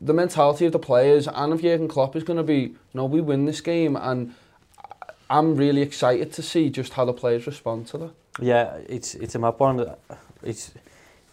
The 0.01 0.15
mentality 0.15 0.65
of 0.67 0.73
the 0.73 0.79
players 0.81 1.29
and 1.29 1.53
of 1.53 1.63
Jurgen 1.63 1.87
Klopp 1.87 2.17
is 2.17 2.25
going 2.25 2.39
to 2.39 2.43
be, 2.43 2.75
no, 2.95 3.05
we 3.05 3.21
win 3.21 3.45
this 3.45 3.61
game. 3.61 3.95
And 3.95 4.35
I'm 5.31 5.55
really 5.55 5.83
excited 5.83 6.33
to 6.33 6.43
see 6.43 6.69
just 6.71 6.95
how 6.95 7.05
the 7.05 7.13
players 7.13 7.47
respond 7.47 7.87
to 7.89 7.99
that. 7.99 8.11
Yeah, 8.41 8.77
it's 8.89 9.15
it's 9.15 9.37
a 9.37 9.39
map 9.39 9.61
one. 9.61 9.89
It's 10.43 10.73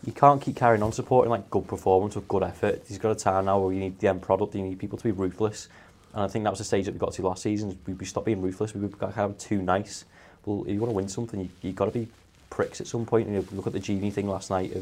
you 0.06 0.12
can't 0.12 0.42
keep 0.42 0.56
carrying 0.56 0.82
on 0.82 0.92
supporting 0.92 1.30
like 1.30 1.50
good 1.50 1.68
performance 1.68 2.16
or 2.16 2.22
good 2.22 2.44
effort. 2.44 2.84
He's 2.88 2.98
got 2.98 3.12
a 3.12 3.16
time 3.16 3.46
now 3.46 3.60
where 3.60 3.74
you 3.74 3.80
need 3.80 4.00
the 4.00 4.08
end 4.08 4.22
product, 4.22 4.56
you 4.56 4.62
need 4.64 4.80
people 4.80 4.98
to 4.98 5.04
be 5.04 5.12
ruthless. 5.12 5.68
And 6.14 6.24
I 6.24 6.28
think 6.28 6.44
that 6.44 6.50
was 6.50 6.60
the 6.60 6.66
stage 6.66 6.86
that 6.86 6.94
we 6.94 7.00
got 7.00 7.14
to 7.14 7.22
last 7.22 7.44
season. 7.44 7.78
We, 7.86 7.94
we 7.94 8.06
stopped 8.06 8.26
being 8.26 8.42
ruthless, 8.42 8.74
we 8.74 8.88
got 8.88 9.14
kind 9.14 9.32
of 9.32 9.38
too 9.38 9.62
nice. 9.62 10.06
Well, 10.46 10.64
if 10.66 10.70
you 10.74 10.80
want 10.80 10.90
to 10.92 10.96
win 10.96 11.08
something, 11.08 11.40
you, 11.40 11.50
you've 11.62 11.76
got 11.76 11.86
to 11.86 11.92
be 11.92 12.08
pricks 12.50 12.82
at 12.82 12.88
some 12.88 13.06
point. 13.06 13.28
And 13.28 13.36
you 13.36 13.42
know, 13.44 13.48
look 13.54 13.68
at 13.68 13.74
the 13.74 13.80
genie 13.80 14.10
thing 14.12 14.28
last 14.28 14.50
night 14.50 14.72
of, 14.76 14.82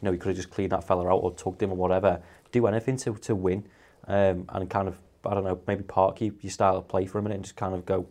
you 0.00 0.06
know, 0.06 0.12
he 0.12 0.18
could 0.18 0.28
have 0.28 0.36
just 0.36 0.50
cleaned 0.50 0.72
that 0.72 0.84
fella 0.84 1.08
out 1.12 1.18
or 1.18 1.32
tugged 1.32 1.62
him 1.62 1.70
or 1.72 1.76
whatever. 1.76 2.20
Do 2.52 2.66
anything 2.68 2.96
to, 2.98 3.14
to 3.14 3.34
win 3.34 3.64
um, 4.06 4.46
and 4.50 4.70
kind 4.70 4.86
of, 4.86 4.96
I 5.26 5.34
don't 5.34 5.44
know, 5.44 5.60
maybe 5.66 5.82
park 5.82 6.20
your, 6.20 6.32
your 6.40 6.50
style 6.50 6.76
of 6.76 6.86
play 6.86 7.06
for 7.06 7.18
a 7.18 7.22
minute 7.22 7.34
and 7.34 7.44
just 7.44 7.56
kind 7.56 7.74
of 7.74 7.84
go, 7.84 8.06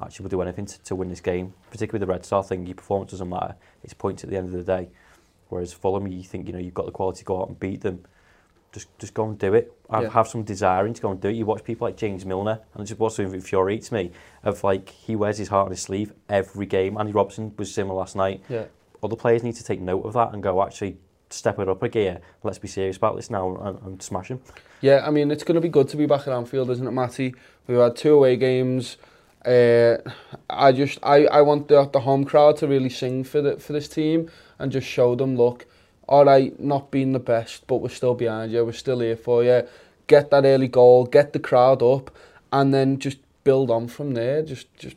actually, 0.00 0.24
we'll 0.24 0.30
do 0.30 0.42
anything 0.42 0.66
to, 0.66 0.82
to 0.84 0.94
win 0.94 1.08
this 1.10 1.20
game. 1.20 1.52
Particularly 1.72 1.98
the 2.06 2.10
Red 2.10 2.24
Star 2.24 2.44
thing, 2.44 2.66
your 2.66 2.76
performance 2.76 3.10
doesn't 3.10 3.28
matter. 3.28 3.56
It's 3.82 3.94
points 3.94 4.22
at 4.22 4.30
the 4.30 4.36
end 4.36 4.46
of 4.46 4.52
the 4.54 4.62
day. 4.62 4.88
Whereas 5.54 5.72
Fulham, 5.72 6.08
you 6.08 6.20
think 6.24 6.48
you 6.48 6.52
know 6.52 6.58
you've 6.58 6.74
got 6.74 6.84
the 6.86 6.90
quality 6.92 7.18
to 7.20 7.24
go 7.24 7.40
out 7.40 7.46
and 7.46 7.58
beat 7.60 7.80
them. 7.82 8.00
Just 8.72 8.88
just 8.98 9.14
go 9.14 9.26
and 9.26 9.38
do 9.38 9.54
it. 9.54 9.72
I 9.88 10.02
yeah. 10.02 10.08
have 10.08 10.26
some 10.26 10.42
desiring 10.42 10.94
to 10.94 11.00
go 11.00 11.12
and 11.12 11.20
do 11.20 11.28
it. 11.28 11.36
You 11.36 11.46
watch 11.46 11.62
people 11.62 11.86
like 11.86 11.96
James 11.96 12.26
Milner, 12.26 12.58
and 12.72 12.80
it's 12.80 12.88
just 12.88 12.98
what 12.98 13.12
sort 13.12 13.32
infuriates 13.32 13.92
me 13.92 14.10
of 14.42 14.64
like 14.64 14.88
he 14.88 15.14
wears 15.14 15.38
his 15.38 15.46
heart 15.46 15.66
on 15.66 15.70
his 15.70 15.80
sleeve 15.80 16.12
every 16.28 16.66
game. 16.66 16.96
Andy 16.98 17.12
Robson 17.12 17.54
was 17.56 17.72
similar 17.72 17.94
last 17.96 18.16
night. 18.16 18.42
Yeah. 18.48 18.64
Other 19.00 19.14
players 19.14 19.44
need 19.44 19.54
to 19.54 19.62
take 19.62 19.80
note 19.80 20.02
of 20.04 20.12
that 20.14 20.32
and 20.32 20.42
go 20.42 20.60
actually 20.60 20.96
step 21.30 21.60
it 21.60 21.68
up 21.68 21.84
a 21.84 21.88
gear. 21.88 22.20
Let's 22.42 22.58
be 22.58 22.66
serious 22.66 22.96
about 22.96 23.14
this 23.14 23.30
now 23.30 23.54
and, 23.58 23.78
and 23.82 24.02
smash 24.02 24.26
him. 24.28 24.40
Yeah, 24.80 25.04
I 25.06 25.10
mean 25.12 25.30
it's 25.30 25.44
going 25.44 25.54
to 25.54 25.60
be 25.60 25.68
good 25.68 25.88
to 25.90 25.96
be 25.96 26.06
back 26.06 26.22
at 26.26 26.32
Anfield, 26.32 26.68
isn't 26.70 26.86
it, 26.86 26.90
Matty? 26.90 27.32
We've 27.68 27.78
had 27.78 27.94
two 27.94 28.14
away 28.14 28.36
games. 28.38 28.96
Uh, 29.46 29.98
I 30.48 30.72
just 30.72 30.98
I, 31.02 31.26
I 31.26 31.42
want 31.42 31.68
the, 31.68 31.84
the 31.92 32.00
home 32.00 32.24
crowd 32.24 32.56
to 32.58 32.68
really 32.68 32.88
sing 32.88 33.24
for 33.24 33.42
the, 33.42 33.58
for 33.58 33.74
this 33.74 33.88
team 33.88 34.30
and 34.58 34.72
just 34.72 34.86
show 34.88 35.14
them 35.14 35.36
look, 35.36 35.66
all 36.08 36.24
right, 36.24 36.58
not 36.58 36.90
being 36.90 37.12
the 37.12 37.18
best, 37.18 37.66
but 37.66 37.76
we're 37.76 37.88
still 37.90 38.14
behind 38.14 38.52
you, 38.52 38.64
we're 38.64 38.72
still 38.72 39.00
here 39.00 39.16
for 39.16 39.44
you. 39.44 39.62
Get 40.06 40.30
that 40.30 40.44
early 40.44 40.68
goal, 40.68 41.04
get 41.04 41.32
the 41.34 41.38
crowd 41.40 41.82
up, 41.82 42.14
and 42.52 42.72
then 42.72 42.98
just 42.98 43.18
build 43.42 43.70
on 43.70 43.88
from 43.88 44.14
there. 44.14 44.42
Just 44.42 44.74
just 44.76 44.96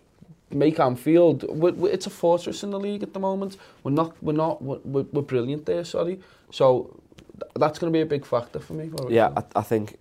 make 0.49 0.79
Anfield. 0.79 1.43
We're, 1.47 1.73
we're, 1.73 1.91
it's 1.91 2.07
a 2.07 2.09
fortress 2.09 2.63
in 2.63 2.71
the 2.71 2.79
league 2.79 3.03
at 3.03 3.13
the 3.13 3.19
moment. 3.19 3.57
We're 3.83 3.91
not 3.91 4.15
we're 4.23 4.33
not 4.33 4.61
we're, 4.61 5.03
we're 5.11 5.21
brilliant 5.23 5.65
there. 5.65 5.83
Sorry, 5.83 6.19
so 6.51 6.97
th 7.39 7.51
that's 7.55 7.79
going 7.79 7.91
to 7.91 7.97
be 7.97 8.01
a 8.01 8.05
big 8.17 8.25
factor 8.25 8.59
for 8.59 8.73
me. 8.73 8.91
Yeah, 9.09 9.31
I, 9.35 9.43
I 9.59 9.63
think 9.63 9.97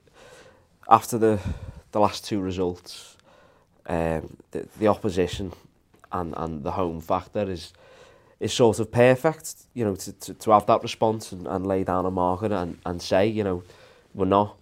after 0.88 1.18
the 1.18 1.38
the 1.92 2.00
last 2.00 2.24
two 2.24 2.40
results 2.40 3.15
um, 3.88 4.36
the, 4.50 4.66
the 4.78 4.88
opposition 4.88 5.52
and, 6.12 6.34
and 6.36 6.62
the 6.62 6.72
home 6.72 7.00
factor 7.00 7.50
is 7.50 7.72
is 8.38 8.52
sort 8.52 8.78
of 8.78 8.92
perfect, 8.92 9.54
you 9.72 9.82
know, 9.82 9.96
to, 9.96 10.12
to, 10.12 10.34
to 10.34 10.50
have 10.50 10.66
that 10.66 10.82
response 10.82 11.32
and, 11.32 11.46
and 11.46 11.66
lay 11.66 11.82
down 11.82 12.04
a 12.04 12.10
marker 12.10 12.52
and, 12.52 12.78
and 12.84 13.00
say, 13.00 13.26
you 13.26 13.42
know, 13.42 13.62
we're 14.14 14.26
not, 14.26 14.54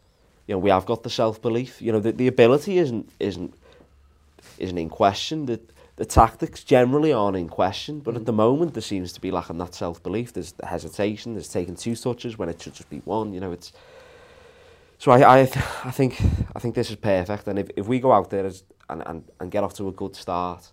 you 0.47 0.54
know, 0.54 0.61
we 0.61 0.71
have 0.71 0.87
got 0.87 1.02
the 1.02 1.11
self-belief, 1.11 1.83
you 1.83 1.90
know, 1.90 1.99
the, 1.99 2.12
the 2.12 2.28
ability 2.28 2.78
isn't, 2.78 3.11
isn't, 3.19 3.52
isn't 4.59 4.78
in 4.78 4.88
question, 4.88 5.47
the, 5.47 5.59
the 5.97 6.04
tactics 6.04 6.62
generally 6.62 7.12
aren't 7.12 7.37
in 7.37 7.49
question, 7.49 7.99
but 7.99 8.14
at 8.14 8.25
the 8.26 8.33
moment 8.33 8.75
there 8.75 8.81
seems 8.81 9.12
to 9.12 9.21
be 9.21 9.33
lacking 9.33 9.59
that 9.59 9.75
self-belief, 9.75 10.33
there's 10.35 10.52
the 10.52 10.66
hesitation, 10.66 11.35
there's 11.35 11.49
taking 11.49 11.75
two 11.75 11.97
touches 11.97 12.38
when 12.38 12.49
it 12.49 12.62
should 12.62 12.75
just 12.75 12.88
be 12.88 12.99
one, 12.99 13.33
you 13.35 13.40
know, 13.40 13.50
it's, 13.50 13.73
so 14.99 15.11
I, 15.11 15.38
I, 15.40 15.40
I 15.40 15.90
think, 15.90 16.23
I 16.54 16.61
think 16.61 16.76
this 16.76 16.90
is 16.90 16.97
perfect, 16.97 17.49
and 17.49 17.59
if, 17.59 17.71
if 17.76 17.88
we 17.88 17.99
go 17.99 18.12
out 18.12 18.31
there 18.31 18.47
as, 18.47 18.62
and, 18.88 19.03
and, 19.07 19.25
and 19.41 19.50
get 19.50 19.64
off 19.64 19.75
to 19.75 19.88
a 19.88 19.93
good 19.93 20.14
start, 20.14 20.71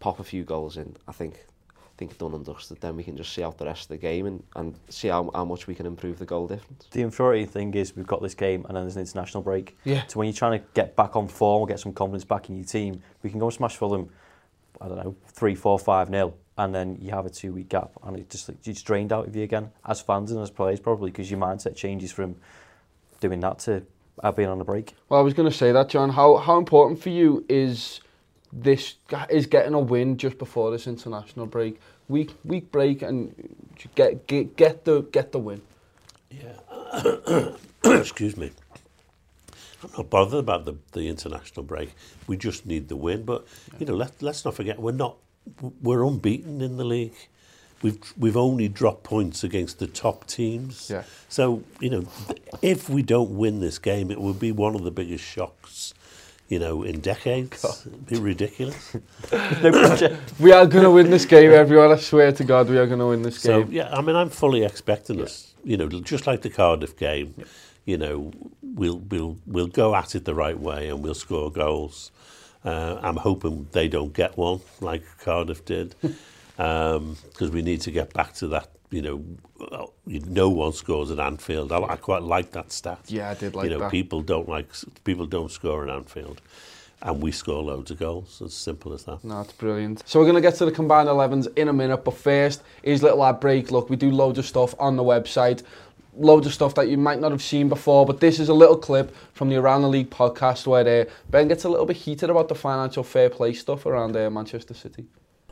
pop 0.00 0.20
a 0.20 0.24
few 0.24 0.44
goals 0.44 0.76
in, 0.76 0.96
I 1.06 1.12
think 1.12 1.44
I 1.74 1.96
think 1.98 2.16
done 2.18 2.32
and 2.32 2.44
dusted, 2.44 2.80
then 2.80 2.94
we 2.94 3.02
can 3.02 3.16
just 3.16 3.32
see 3.34 3.42
out 3.42 3.58
the 3.58 3.64
rest 3.66 3.82
of 3.82 3.88
the 3.88 3.96
game 3.96 4.26
and, 4.26 4.42
and 4.54 4.74
see 4.88 5.08
how, 5.08 5.30
how 5.34 5.44
much 5.44 5.66
we 5.66 5.74
can 5.74 5.84
improve 5.84 6.20
the 6.20 6.24
goal 6.24 6.46
difference. 6.46 6.86
The 6.92 7.02
infuriating 7.02 7.48
thing 7.50 7.74
is 7.74 7.96
we've 7.96 8.06
got 8.06 8.22
this 8.22 8.34
game 8.34 8.64
and 8.66 8.76
then 8.76 8.84
there's 8.84 8.94
an 8.94 9.02
international 9.02 9.42
break. 9.42 9.76
Yeah. 9.82 10.02
So 10.06 10.20
when 10.20 10.26
you're 10.28 10.32
trying 10.34 10.60
to 10.60 10.64
get 10.74 10.94
back 10.94 11.16
on 11.16 11.26
form 11.26 11.62
or 11.62 11.66
get 11.66 11.80
some 11.80 11.92
confidence 11.92 12.24
back 12.24 12.48
in 12.50 12.56
your 12.56 12.66
team, 12.66 13.02
we 13.24 13.30
can 13.30 13.40
go 13.40 13.46
and 13.46 13.54
smash 13.54 13.78
them. 13.78 14.08
I 14.80 14.86
don't 14.86 14.96
know, 14.98 15.16
three, 15.26 15.56
four, 15.56 15.76
five 15.76 16.08
nil, 16.08 16.36
and 16.56 16.72
then 16.72 16.98
you 17.00 17.10
have 17.10 17.26
a 17.26 17.30
two 17.30 17.52
week 17.52 17.68
gap 17.68 17.90
and 18.04 18.16
it 18.16 18.30
just 18.30 18.48
like, 18.48 18.64
it's 18.64 18.80
drained 18.82 19.12
out 19.12 19.26
of 19.26 19.34
you 19.34 19.42
again 19.42 19.72
as 19.84 20.00
fans 20.00 20.30
and 20.30 20.40
as 20.40 20.50
players 20.52 20.78
probably 20.78 21.10
because 21.10 21.28
your 21.28 21.40
mindset 21.40 21.74
changes 21.74 22.12
from 22.12 22.36
doing 23.20 23.40
that 23.40 23.58
to 23.60 23.82
I've 24.22 24.36
been 24.36 24.48
on 24.48 24.60
a 24.60 24.64
break. 24.64 24.94
Well, 25.08 25.20
I 25.20 25.22
was 25.22 25.34
going 25.34 25.50
to 25.50 25.56
say 25.56 25.72
that, 25.72 25.88
John. 25.88 26.10
How 26.10 26.36
how 26.36 26.58
important 26.58 27.00
for 27.00 27.10
you 27.10 27.44
is 27.48 28.00
this 28.52 28.94
is 29.30 29.46
getting 29.46 29.74
a 29.74 29.78
win 29.80 30.16
just 30.16 30.38
before 30.38 30.70
this 30.70 30.86
international 30.86 31.46
break, 31.46 31.80
week 32.08 32.34
week 32.44 32.70
break, 32.72 33.02
and 33.02 33.34
get 33.94 34.26
get 34.26 34.56
get 34.56 34.84
the 34.84 35.02
get 35.02 35.32
the 35.32 35.38
win. 35.38 35.62
Yeah. 36.30 37.50
Excuse 37.98 38.36
me. 38.36 38.50
I'm 39.82 39.90
not 39.96 40.10
bothered 40.10 40.40
about 40.40 40.64
the, 40.64 40.74
the 40.90 41.08
international 41.08 41.62
break. 41.62 41.94
We 42.26 42.36
just 42.36 42.66
need 42.66 42.88
the 42.88 42.96
win. 42.96 43.22
But 43.22 43.46
you 43.78 43.86
know, 43.86 43.94
let 43.94 44.20
let's 44.22 44.44
not 44.44 44.54
forget 44.54 44.78
we're 44.80 44.92
not 44.92 45.16
we're 45.82 46.04
unbeaten 46.04 46.60
in 46.60 46.76
the 46.76 46.84
league. 46.84 47.14
we've 47.82 48.14
we've 48.16 48.36
only 48.36 48.68
dropped 48.68 49.04
points 49.04 49.44
against 49.44 49.78
the 49.78 49.86
top 49.86 50.26
teams. 50.26 50.88
Yeah. 50.90 51.04
So 51.28 51.62
you 51.80 51.90
know, 51.90 52.04
if 52.62 52.88
we 52.88 53.02
don't 53.02 53.30
win 53.36 53.60
this 53.60 53.78
game, 53.78 54.10
it 54.10 54.20
will 54.20 54.34
be 54.34 54.52
one 54.52 54.74
of 54.74 54.84
the 54.84 54.90
biggest 54.90 55.24
shocks. 55.24 55.94
You 56.48 56.58
know, 56.58 56.82
in 56.82 57.00
decades, 57.00 57.62
It'd 57.86 58.06
be 58.06 58.16
ridiculous. 58.16 58.96
no 59.32 60.18
we 60.40 60.50
are 60.52 60.64
going 60.64 60.82
to 60.84 60.90
win 60.90 61.10
this 61.10 61.26
game, 61.26 61.50
everyone. 61.50 61.90
I 61.90 61.96
swear 61.96 62.32
to 62.32 62.42
God, 62.42 62.70
we 62.70 62.78
are 62.78 62.86
going 62.86 63.00
to 63.00 63.08
win 63.08 63.20
this 63.20 63.38
so, 63.38 63.64
game. 63.64 63.72
Yeah, 63.74 63.92
I 63.94 64.00
mean, 64.00 64.16
I'm 64.16 64.30
fully 64.30 64.64
expecting 64.64 65.18
yeah. 65.18 65.24
us. 65.26 65.52
You 65.62 65.76
know, 65.76 65.88
just 65.88 66.26
like 66.26 66.40
the 66.40 66.48
Cardiff 66.48 66.96
game. 66.96 67.34
Yeah. 67.36 67.44
You 67.84 67.98
know, 67.98 68.32
we'll 68.62 68.96
we'll 68.98 69.36
we'll 69.46 69.66
go 69.66 69.94
at 69.94 70.14
it 70.14 70.24
the 70.24 70.34
right 70.34 70.58
way 70.58 70.88
and 70.88 71.02
we'll 71.02 71.14
score 71.14 71.52
goals. 71.52 72.12
Uh, 72.64 72.98
I'm 73.02 73.16
hoping 73.16 73.68
they 73.72 73.86
don't 73.88 74.14
get 74.14 74.38
one 74.38 74.60
like 74.80 75.02
Cardiff 75.18 75.66
did. 75.66 75.94
because 76.58 77.42
um, 77.42 77.50
we 77.52 77.62
need 77.62 77.80
to 77.82 77.90
get 77.92 78.12
back 78.12 78.34
to 78.34 78.48
that. 78.48 78.68
You 78.90 79.02
know, 79.02 79.86
no 80.06 80.48
one 80.48 80.72
scores 80.72 81.10
at 81.12 81.20
Anfield. 81.20 81.70
I, 81.70 81.78
I 81.82 81.96
quite 81.96 82.22
like 82.22 82.50
that 82.52 82.72
stat. 82.72 82.98
Yeah, 83.06 83.30
I 83.30 83.34
did 83.34 83.54
like 83.54 83.66
that. 83.68 83.70
You 83.70 83.76
know, 83.78 83.84
that. 83.84 83.90
people 83.90 84.22
don't 84.22 84.48
like 84.48 84.66
people 85.04 85.26
don't 85.26 85.52
score 85.52 85.84
at 85.84 85.90
Anfield. 85.94 86.40
and 87.02 87.22
we 87.22 87.30
score 87.30 87.62
loads 87.62 87.92
of 87.92 87.98
goals. 88.00 88.40
It's 88.40 88.54
as 88.54 88.54
simple 88.54 88.92
as 88.92 89.04
that. 89.04 89.22
No, 89.22 89.40
it's 89.42 89.52
brilliant. 89.52 90.02
So 90.08 90.18
we're 90.18 90.24
going 90.26 90.34
to 90.42 90.42
get 90.42 90.56
to 90.56 90.64
the 90.64 90.72
combined 90.72 91.08
11s 91.08 91.46
in 91.56 91.68
a 91.68 91.72
minute, 91.72 91.98
but 91.98 92.14
first 92.14 92.62
is 92.82 93.02
Little 93.04 93.24
ad 93.24 93.38
Break. 93.40 93.70
Look, 93.70 93.88
we 93.88 93.94
do 93.96 94.10
loads 94.10 94.38
of 94.40 94.44
stuff 94.46 94.74
on 94.80 94.96
the 94.96 95.04
website, 95.04 95.62
loads 96.16 96.46
of 96.48 96.54
stuff 96.54 96.74
that 96.76 96.88
you 96.88 96.96
might 96.98 97.20
not 97.20 97.30
have 97.30 97.42
seen 97.42 97.68
before, 97.68 98.04
but 98.04 98.18
this 98.18 98.40
is 98.40 98.48
a 98.48 98.54
little 98.54 98.76
clip 98.76 99.14
from 99.32 99.48
the 99.50 99.54
Around 99.56 99.82
the 99.82 99.88
League 99.90 100.10
podcast 100.10 100.66
where 100.66 101.02
uh, 101.02 101.04
Ben 101.30 101.46
gets 101.46 101.62
a 101.64 101.68
little 101.68 101.86
bit 101.86 101.96
heated 101.98 102.30
about 102.30 102.48
the 102.48 102.56
financial 102.56 103.04
fair 103.04 103.28
play 103.30 103.52
stuff 103.52 103.84
around 103.86 104.16
uh, 104.16 104.28
Manchester 104.30 104.74
City. 104.74 105.04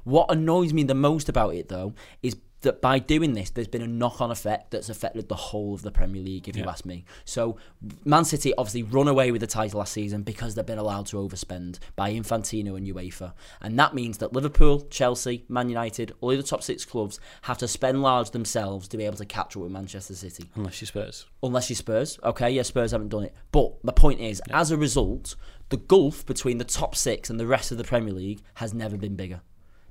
What 0.06 0.30
annoys 0.30 0.72
me 0.72 0.84
the 0.84 0.94
most 0.94 1.28
about 1.28 1.56
it, 1.56 1.66
though, 1.66 1.92
is 2.22 2.36
that 2.60 2.80
by 2.80 3.00
doing 3.00 3.32
this, 3.32 3.50
there's 3.50 3.66
been 3.66 3.82
a 3.82 3.88
knock-on 3.88 4.30
effect 4.30 4.70
that's 4.70 4.88
affected 4.88 5.28
the 5.28 5.34
whole 5.34 5.74
of 5.74 5.82
the 5.82 5.90
Premier 5.90 6.22
League, 6.22 6.48
if 6.48 6.56
yeah. 6.56 6.62
you 6.62 6.68
ask 6.68 6.84
me. 6.86 7.04
So, 7.24 7.56
Man 8.04 8.24
City 8.24 8.54
obviously 8.56 8.84
run 8.84 9.08
away 9.08 9.32
with 9.32 9.40
the 9.40 9.48
title 9.48 9.80
last 9.80 9.92
season 9.92 10.22
because 10.22 10.54
they've 10.54 10.64
been 10.64 10.78
allowed 10.78 11.06
to 11.06 11.16
overspend 11.16 11.80
by 11.96 12.12
Infantino 12.12 12.76
and 12.76 12.86
UEFA, 12.86 13.32
and 13.60 13.76
that 13.80 13.96
means 13.96 14.18
that 14.18 14.32
Liverpool, 14.32 14.82
Chelsea, 14.90 15.44
Man 15.48 15.68
United, 15.68 16.12
all 16.20 16.28
the 16.30 16.42
top 16.44 16.62
six 16.62 16.84
clubs 16.84 17.18
have 17.42 17.58
to 17.58 17.66
spend 17.66 18.00
large 18.00 18.30
themselves 18.30 18.86
to 18.88 18.96
be 18.96 19.04
able 19.06 19.16
to 19.16 19.26
catch 19.26 19.56
up 19.56 19.62
with 19.64 19.72
Manchester 19.72 20.14
City. 20.14 20.52
Unless 20.54 20.80
you 20.82 20.86
Spurs. 20.86 21.26
Unless 21.42 21.68
you 21.68 21.74
Spurs. 21.74 22.16
Okay, 22.22 22.50
yeah, 22.50 22.62
Spurs 22.62 22.92
haven't 22.92 23.08
done 23.08 23.24
it, 23.24 23.34
but 23.50 23.74
my 23.82 23.92
point 23.92 24.20
is, 24.20 24.40
yeah. 24.48 24.60
as 24.60 24.70
a 24.70 24.76
result, 24.76 25.34
the 25.70 25.76
gulf 25.76 26.24
between 26.24 26.58
the 26.58 26.64
top 26.64 26.94
six 26.94 27.28
and 27.28 27.40
the 27.40 27.46
rest 27.46 27.72
of 27.72 27.76
the 27.76 27.82
Premier 27.84 28.14
League 28.14 28.40
has 28.54 28.72
never 28.72 28.96
been 28.96 29.16
bigger 29.16 29.40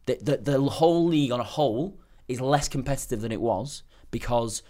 the, 0.05 0.17
the, 0.21 0.37
the 0.37 0.61
whole 0.63 1.05
league 1.07 1.31
on 1.31 1.39
a 1.39 1.43
whole 1.43 1.97
is 2.27 2.41
less 2.41 2.67
competitive 2.67 3.21
than 3.21 3.31
it 3.31 3.41
was 3.41 3.83
because 4.11 4.61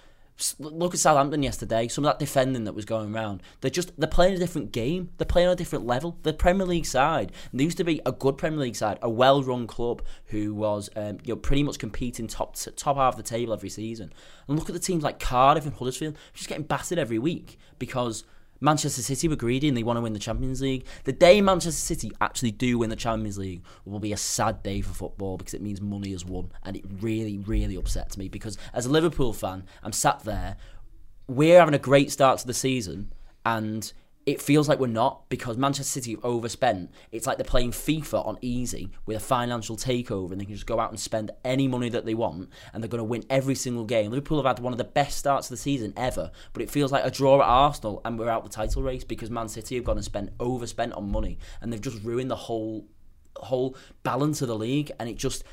look 0.60 0.94
at 0.94 1.00
Southampton 1.00 1.44
yesterday. 1.44 1.88
Some 1.88 2.04
of 2.04 2.10
that 2.10 2.20
defending 2.20 2.66
that 2.66 2.74
was 2.74 2.84
going 2.84 3.16
around. 3.16 3.42
They're 3.62 3.72
just 3.72 3.98
they're 3.98 4.08
playing 4.10 4.36
a 4.36 4.38
different 4.38 4.74
game. 4.74 5.10
They're 5.18 5.26
playing 5.26 5.48
on 5.48 5.54
a 5.54 5.58
different 5.58 5.86
level. 5.86 6.18
The 6.24 6.34
Premier 6.34 6.68
League 6.68 6.86
side. 6.86 7.32
And 7.52 7.60
they 7.60 7.64
used 7.64 7.78
to 7.78 7.86
be 7.86 8.02
a 8.06 8.12
good 8.12 8.38
Premier 8.38 8.60
League 8.60 8.76
side, 8.76 9.00
a 9.02 9.10
well-run 9.10 9.66
club 9.68 10.02
who 10.26 10.54
was 10.54 10.90
um, 10.98 11.20
you 11.24 11.34
know 11.34 11.38
pretty 11.40 11.64
much 11.64 11.80
competing 11.80 12.28
top 12.28 12.58
top 12.76 12.98
half 12.98 13.14
of 13.18 13.18
the 13.18 13.24
table 13.24 13.54
every 13.54 13.70
season. 13.70 14.12
And 14.50 14.58
look 14.60 14.70
at 14.70 14.74
the 14.74 14.80
teams 14.80 15.04
like 15.04 15.20
Cardiff 15.20 15.66
and 15.66 15.74
Huddersfield, 15.74 16.18
just 16.34 16.50
getting 16.50 16.66
battered 16.66 17.00
every 17.00 17.20
week 17.20 17.58
because 17.80 18.26
Manchester 18.62 19.02
City 19.02 19.28
were 19.28 19.36
greedy 19.36 19.68
and 19.68 19.76
they 19.76 19.84
want 19.84 19.98
to 19.98 20.02
win 20.02 20.14
the 20.14 20.20
Champions 20.20 20.62
League. 20.62 20.86
The 21.04 21.12
day 21.12 21.42
Manchester 21.42 21.72
City 21.80 22.12
actually 22.22 22.52
do 22.52 22.78
win 22.78 22.90
the 22.90 22.96
Champions 22.96 23.38
League 23.38 23.64
will 23.86 24.00
be 24.00 24.14
a 24.14 24.18
sad 24.18 24.64
day 24.64 24.82
for 24.82 24.94
football 24.94 25.38
because 25.38 25.54
it 25.54 25.62
means 25.62 25.82
money 25.82 26.12
has 26.12 26.26
won. 26.26 26.52
And 26.64 26.76
it 26.78 26.86
really, 27.02 27.38
really 27.40 27.76
upsets 27.76 28.18
me 28.18 28.30
because 28.30 28.58
as 28.74 28.86
a 28.86 28.90
Liverpool 28.92 29.34
fan, 29.34 29.66
I'm 29.84 29.92
sat 29.92 30.22
there. 30.24 30.58
We're 31.28 31.60
having 31.60 31.74
a 31.74 31.80
great 31.80 32.12
start 32.12 32.40
to 32.40 32.48
the 32.48 32.54
season 32.54 33.14
and 33.46 33.92
it 34.26 34.42
feels 34.42 34.68
like 34.68 34.80
we're 34.80 34.88
not 34.88 35.30
because 35.30 35.56
Manchester 35.58 35.84
City 36.00 36.12
have 36.16 36.26
overspent. 36.26 36.90
It's 37.12 37.28
like 37.28 37.38
they're 37.38 37.46
playing 37.46 37.72
FIFA 37.72 38.26
on 38.26 38.38
easy 38.42 38.92
with 39.06 39.18
a 39.18 39.20
financial 39.20 39.78
takeover 39.78 40.32
and 40.32 40.42
they 40.42 40.46
can 40.46 40.56
just 40.56 40.66
go 40.66 40.80
out 40.80 40.90
and 40.90 41.00
spend 41.00 41.30
any 41.44 41.68
money 41.68 41.90
that 41.90 42.06
they 42.06 42.16
want 42.16 42.50
and 42.74 42.82
they're 42.84 42.90
going 42.90 43.00
to 43.00 43.04
win 43.04 43.24
every 43.30 43.54
single 43.54 43.86
game. 43.86 44.10
Liverpool 44.10 44.38
have 44.40 44.48
had 44.58 44.60
one 44.64 44.74
of 44.74 44.80
the 44.80 44.84
best 44.84 45.20
starts 45.20 45.48
of 45.48 45.52
the 45.52 45.58
season 45.62 45.94
ever, 45.96 46.32
but 46.54 46.64
it 46.64 46.72
feels 46.72 46.92
like 46.92 47.06
a 47.06 47.12
draw 47.12 47.40
at 47.40 47.46
Arsenal 47.46 48.02
and 48.04 48.18
we're 48.18 48.30
out 48.30 48.44
the 48.44 48.50
title 48.50 48.82
race 48.82 49.04
because 49.04 49.30
Man 49.30 49.48
City 49.48 49.76
have 49.76 49.84
gone 49.84 49.98
and 49.98 50.06
spent 50.06 50.32
overspent 50.40 50.94
on 50.94 51.12
money 51.12 51.38
and 51.62 51.72
they've 51.72 51.80
just 51.82 52.02
ruined 52.04 52.32
the 52.32 52.36
whole 52.36 52.88
whole 53.38 53.76
balance 54.04 54.42
of 54.42 54.48
the 54.48 54.56
league 54.56 54.94
and 54.98 55.10
it 55.10 55.18
just 55.18 55.44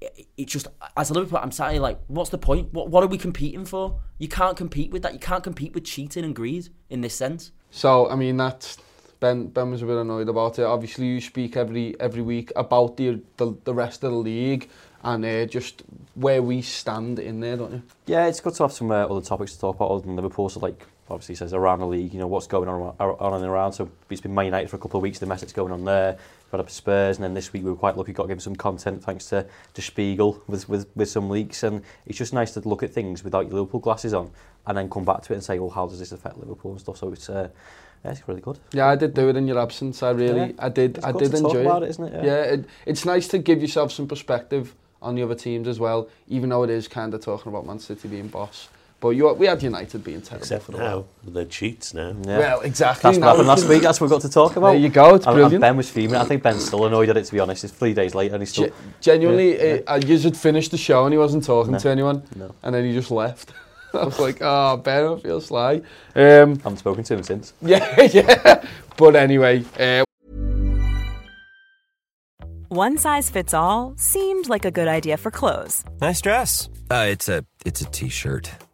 it 0.00 0.46
just 0.46 0.68
as 0.96 1.10
a 1.10 1.14
Liverpool, 1.14 1.38
I'm 1.42 1.50
sadly 1.50 1.78
like, 1.78 1.98
what's 2.06 2.30
the 2.30 2.38
point? 2.38 2.72
What 2.72 2.88
what 2.88 3.04
are 3.04 3.06
we 3.06 3.18
competing 3.18 3.64
for? 3.66 4.00
You 4.18 4.28
can't 4.28 4.56
compete 4.56 4.92
with 4.92 5.02
that. 5.02 5.12
You 5.12 5.18
can't 5.18 5.42
compete 5.44 5.74
with 5.74 5.84
cheating 5.84 6.24
and 6.24 6.34
greed 6.34 6.68
in 6.88 7.02
this 7.02 7.14
sense. 7.14 7.52
So, 7.74 8.08
I 8.08 8.14
mean, 8.14 8.36
that's... 8.36 8.78
Ben, 9.18 9.48
ben 9.48 9.70
was 9.72 9.82
a 9.82 9.86
bit 9.86 9.96
annoyed 9.96 10.28
about 10.28 10.58
it. 10.60 10.62
Obviously, 10.64 11.06
you 11.06 11.20
speak 11.20 11.56
every 11.56 11.98
every 11.98 12.20
week 12.20 12.52
about 12.56 12.96
the 12.98 13.22
the, 13.38 13.54
the 13.64 13.72
rest 13.72 14.04
of 14.04 14.10
the 14.10 14.18
league 14.18 14.68
and 15.02 15.24
uh, 15.24 15.46
just 15.46 15.82
where 16.14 16.42
we 16.42 16.60
stand 16.60 17.18
in 17.18 17.40
there, 17.40 17.56
don't 17.56 17.72
you? 17.72 17.82
Yeah, 18.04 18.26
it's 18.26 18.40
good 18.40 18.52
to 18.54 18.64
have 18.64 18.72
some 18.72 18.90
uh, 18.90 19.04
other 19.06 19.22
topics 19.22 19.54
to 19.54 19.60
talk 19.60 19.76
about 19.76 19.90
other 19.90 20.02
than 20.04 20.16
Liverpool. 20.16 20.50
So, 20.50 20.60
like, 20.60 20.84
obviously 21.10 21.34
says 21.34 21.52
around 21.52 21.80
the 21.80 21.86
league, 21.86 22.14
you 22.14 22.20
know, 22.20 22.26
what's 22.26 22.46
going 22.46 22.68
on 22.68 22.94
on 23.00 23.34
and 23.34 23.44
around. 23.44 23.72
So 23.72 23.90
it's 24.10 24.20
been 24.20 24.34
Man 24.34 24.46
United 24.46 24.70
for 24.70 24.76
a 24.76 24.78
couple 24.78 24.98
of 24.98 25.02
weeks, 25.02 25.18
the 25.18 25.26
mess 25.26 25.40
that's 25.40 25.52
going 25.52 25.72
on 25.72 25.84
there. 25.84 26.12
We've 26.12 26.50
had 26.52 26.60
up 26.60 26.70
Spurs, 26.70 27.16
and 27.16 27.24
then 27.24 27.34
this 27.34 27.52
week 27.52 27.62
we 27.64 27.70
were 27.70 27.76
quite 27.76 27.96
lucky, 27.96 28.12
got 28.12 28.26
given 28.26 28.40
some 28.40 28.56
content 28.56 29.02
thanks 29.04 29.26
to, 29.26 29.46
to 29.74 29.82
Spiegel 29.82 30.42
with, 30.46 30.68
with, 30.68 30.88
with 30.94 31.08
some 31.08 31.28
leaks. 31.28 31.62
And 31.62 31.82
it's 32.06 32.18
just 32.18 32.32
nice 32.32 32.52
to 32.54 32.60
look 32.66 32.82
at 32.82 32.92
things 32.92 33.22
without 33.22 33.46
your 33.46 33.54
Liverpool 33.54 33.80
glasses 33.80 34.14
on 34.14 34.30
and 34.66 34.78
then 34.78 34.88
come 34.88 35.04
back 35.04 35.22
to 35.22 35.32
it 35.34 35.36
and 35.36 35.44
say, 35.44 35.58
well, 35.58 35.70
how 35.70 35.86
does 35.86 35.98
this 35.98 36.12
affect 36.12 36.38
Liverpool 36.38 36.70
and 36.72 36.80
stuff? 36.80 36.96
So 36.96 37.12
it's, 37.12 37.28
uh, 37.28 37.48
yeah, 38.04 38.10
it's 38.12 38.26
really 38.26 38.40
good. 38.40 38.58
Yeah, 38.72 38.86
I 38.88 38.96
did 38.96 39.12
do 39.12 39.28
it 39.28 39.36
in 39.36 39.46
your 39.46 39.58
absence. 39.58 40.02
I 40.02 40.10
really, 40.10 40.40
yeah. 40.48 40.52
I 40.58 40.68
did, 40.70 40.96
it's 40.98 41.06
I 41.06 41.12
did 41.12 41.34
enjoy 41.34 41.76
it. 41.78 41.82
it. 41.82 41.88
Isn't 41.90 42.04
it? 42.04 42.14
Yeah, 42.14 42.24
yeah 42.30 42.42
it, 42.44 42.64
it's 42.86 43.04
nice 43.04 43.28
to 43.28 43.38
give 43.38 43.60
yourself 43.60 43.92
some 43.92 44.08
perspective 44.08 44.74
on 45.02 45.14
the 45.16 45.22
other 45.22 45.34
teams 45.34 45.68
as 45.68 45.78
well, 45.78 46.08
even 46.28 46.48
though 46.48 46.62
it 46.62 46.70
is 46.70 46.88
kind 46.88 47.12
of 47.12 47.20
talking 47.20 47.52
about 47.52 47.66
Man 47.66 47.78
City 47.78 48.08
being 48.08 48.28
boss. 48.28 48.68
But 49.04 49.36
we 49.38 49.44
had 49.46 49.62
United 49.62 50.02
being 50.02 50.22
terrible 50.22 50.42
Except 50.44 50.62
for 50.64 50.82
are 50.82 51.04
now, 51.26 51.44
cheats 51.50 51.92
now. 51.92 52.16
Yeah. 52.24 52.38
Well, 52.38 52.60
exactly. 52.62 53.10
That's 53.10 53.18
what 53.18 53.28
happened 53.28 53.48
last 53.48 53.68
week. 53.68 53.82
That's 53.82 54.00
what 54.00 54.06
we 54.08 54.14
got 54.16 54.22
to 54.22 54.30
talk 54.30 54.56
about. 54.56 54.70
There 54.70 54.80
you 54.80 54.88
go. 54.88 55.14
It's 55.16 55.26
and, 55.26 55.34
brilliant. 55.34 55.54
And 55.56 55.60
ben 55.60 55.76
was 55.76 55.90
fuming. 55.90 56.16
I 56.16 56.24
think 56.24 56.42
Ben's 56.42 56.64
still 56.64 56.86
annoyed 56.86 57.10
at 57.10 57.18
it, 57.18 57.26
to 57.26 57.32
be 57.34 57.38
honest. 57.38 57.64
It's 57.64 57.72
three 57.74 57.92
days 57.92 58.14
later 58.14 58.36
and 58.36 58.40
he's 58.42 58.48
still. 58.48 58.68
G 58.68 58.72
genuinely, 59.02 59.58
yeah, 59.58 59.62
yeah. 59.64 59.70
It, 59.74 59.84
I 59.88 59.98
just 59.98 60.34
finished 60.36 60.70
the 60.70 60.78
show 60.78 61.04
and 61.04 61.12
he 61.12 61.18
wasn't 61.18 61.44
talking 61.44 61.72
no. 61.72 61.78
to 61.80 61.90
anyone. 61.90 62.22
No. 62.34 62.54
And 62.62 62.74
then 62.74 62.86
he 62.86 62.94
just 62.94 63.10
left. 63.10 63.52
I 63.92 64.04
was 64.06 64.18
like, 64.18 64.38
oh, 64.40 64.78
Ben, 64.78 65.04
I 65.06 65.18
feel 65.18 65.42
sly. 65.42 65.74
Um, 65.74 65.82
I 66.16 66.20
haven't 66.22 66.78
spoken 66.78 67.04
to 67.04 67.14
him 67.16 67.22
since. 67.24 67.52
Yeah, 67.60 68.04
yeah. 68.10 68.66
But 68.96 69.16
anyway. 69.16 69.66
Uh, 69.78 70.04
One 72.70 72.96
size 72.96 73.28
fits 73.28 73.52
all 73.52 73.92
seemed 73.98 74.48
like 74.48 74.64
a 74.64 74.70
good 74.70 74.88
idea 74.88 75.18
for 75.18 75.30
clothes. 75.30 75.84
Nice 76.00 76.22
dress. 76.22 76.70
Uh, 76.90 77.04
it's 77.10 77.28
a 77.28 77.44
it's 77.66 77.80
a 77.80 77.86
t-shirt 77.86 78.50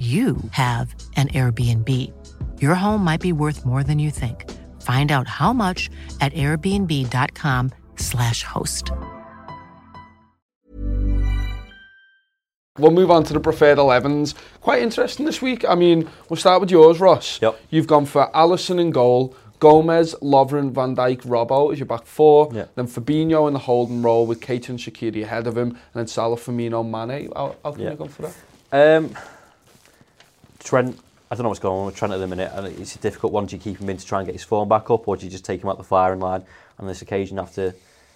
you 0.00 0.36
have 0.50 0.94
an 1.16 1.28
Airbnb. 1.28 1.90
Your 2.60 2.74
home 2.74 3.02
might 3.02 3.20
be 3.22 3.32
worth 3.32 3.64
more 3.64 3.82
than 3.82 3.98
you 3.98 4.10
think. 4.10 4.50
Find 4.82 5.10
out 5.10 5.26
how 5.28 5.52
much 5.54 5.88
at 6.20 6.32
airbnb.com/slash 6.34 8.42
host. 8.42 8.92
We'll 12.78 12.90
move 12.90 13.10
on 13.10 13.24
to 13.24 13.32
the 13.32 13.40
preferred 13.40 13.78
11s. 13.78 14.34
Quite 14.60 14.82
interesting 14.82 15.24
this 15.24 15.40
week. 15.40 15.64
I 15.66 15.74
mean, 15.74 16.10
we'll 16.28 16.36
start 16.36 16.60
with 16.60 16.70
yours, 16.70 17.00
Ross. 17.00 17.38
Yep. 17.40 17.58
You've 17.70 17.86
gone 17.86 18.04
for 18.04 18.28
Allison 18.36 18.78
and 18.78 18.92
goal. 18.92 19.34
Gomez, 19.60 20.14
Lovren, 20.20 20.72
Van 20.72 20.94
Dijk, 20.94 21.22
Robbo 21.22 21.72
as 21.72 21.78
your 21.78 21.86
back 21.86 22.04
four. 22.04 22.50
Yeah. 22.52 22.66
Then 22.74 22.86
Fabinho 22.86 23.46
in 23.46 23.54
the 23.54 23.58
holding 23.60 24.02
role 24.02 24.26
with 24.26 24.42
Kate 24.42 24.68
and 24.68 24.78
Shakiri 24.78 25.22
ahead 25.22 25.46
of 25.46 25.56
him. 25.56 25.68
And 25.70 25.78
then 25.94 26.06
Salah, 26.06 26.36
Firmino, 26.36 26.82
Mane. 26.86 27.30
How, 27.34 27.56
how 27.64 27.72
can 27.72 27.80
yeah. 27.82 27.90
you 27.92 27.96
go 27.96 28.08
for 28.08 28.30
that? 28.30 28.34
Um, 28.96 29.14
Trent, 30.66 30.98
I 31.30 31.36
don't 31.36 31.44
know 31.44 31.48
what's 31.50 31.60
going 31.60 31.78
on 31.78 31.86
with 31.86 31.94
Trent 31.94 32.12
at 32.12 32.16
the 32.16 32.26
minute, 32.26 32.50
and 32.52 32.66
it's 32.66 32.96
a 32.96 32.98
difficult 32.98 33.32
one. 33.32 33.46
Do 33.46 33.54
you 33.54 33.62
keep 33.62 33.80
him 33.80 33.88
in 33.88 33.98
to 33.98 34.04
try 34.04 34.18
and 34.18 34.26
get 34.26 34.34
his 34.34 34.42
form 34.42 34.68
back 34.68 34.90
up, 34.90 35.06
or 35.06 35.16
do 35.16 35.24
you 35.24 35.30
just 35.30 35.44
take 35.44 35.62
him 35.62 35.68
out 35.70 35.78
the 35.78 35.84
firing 35.84 36.18
line 36.18 36.42
on 36.80 36.88
this 36.88 37.02
occasion 37.02 37.38
after 37.38 37.72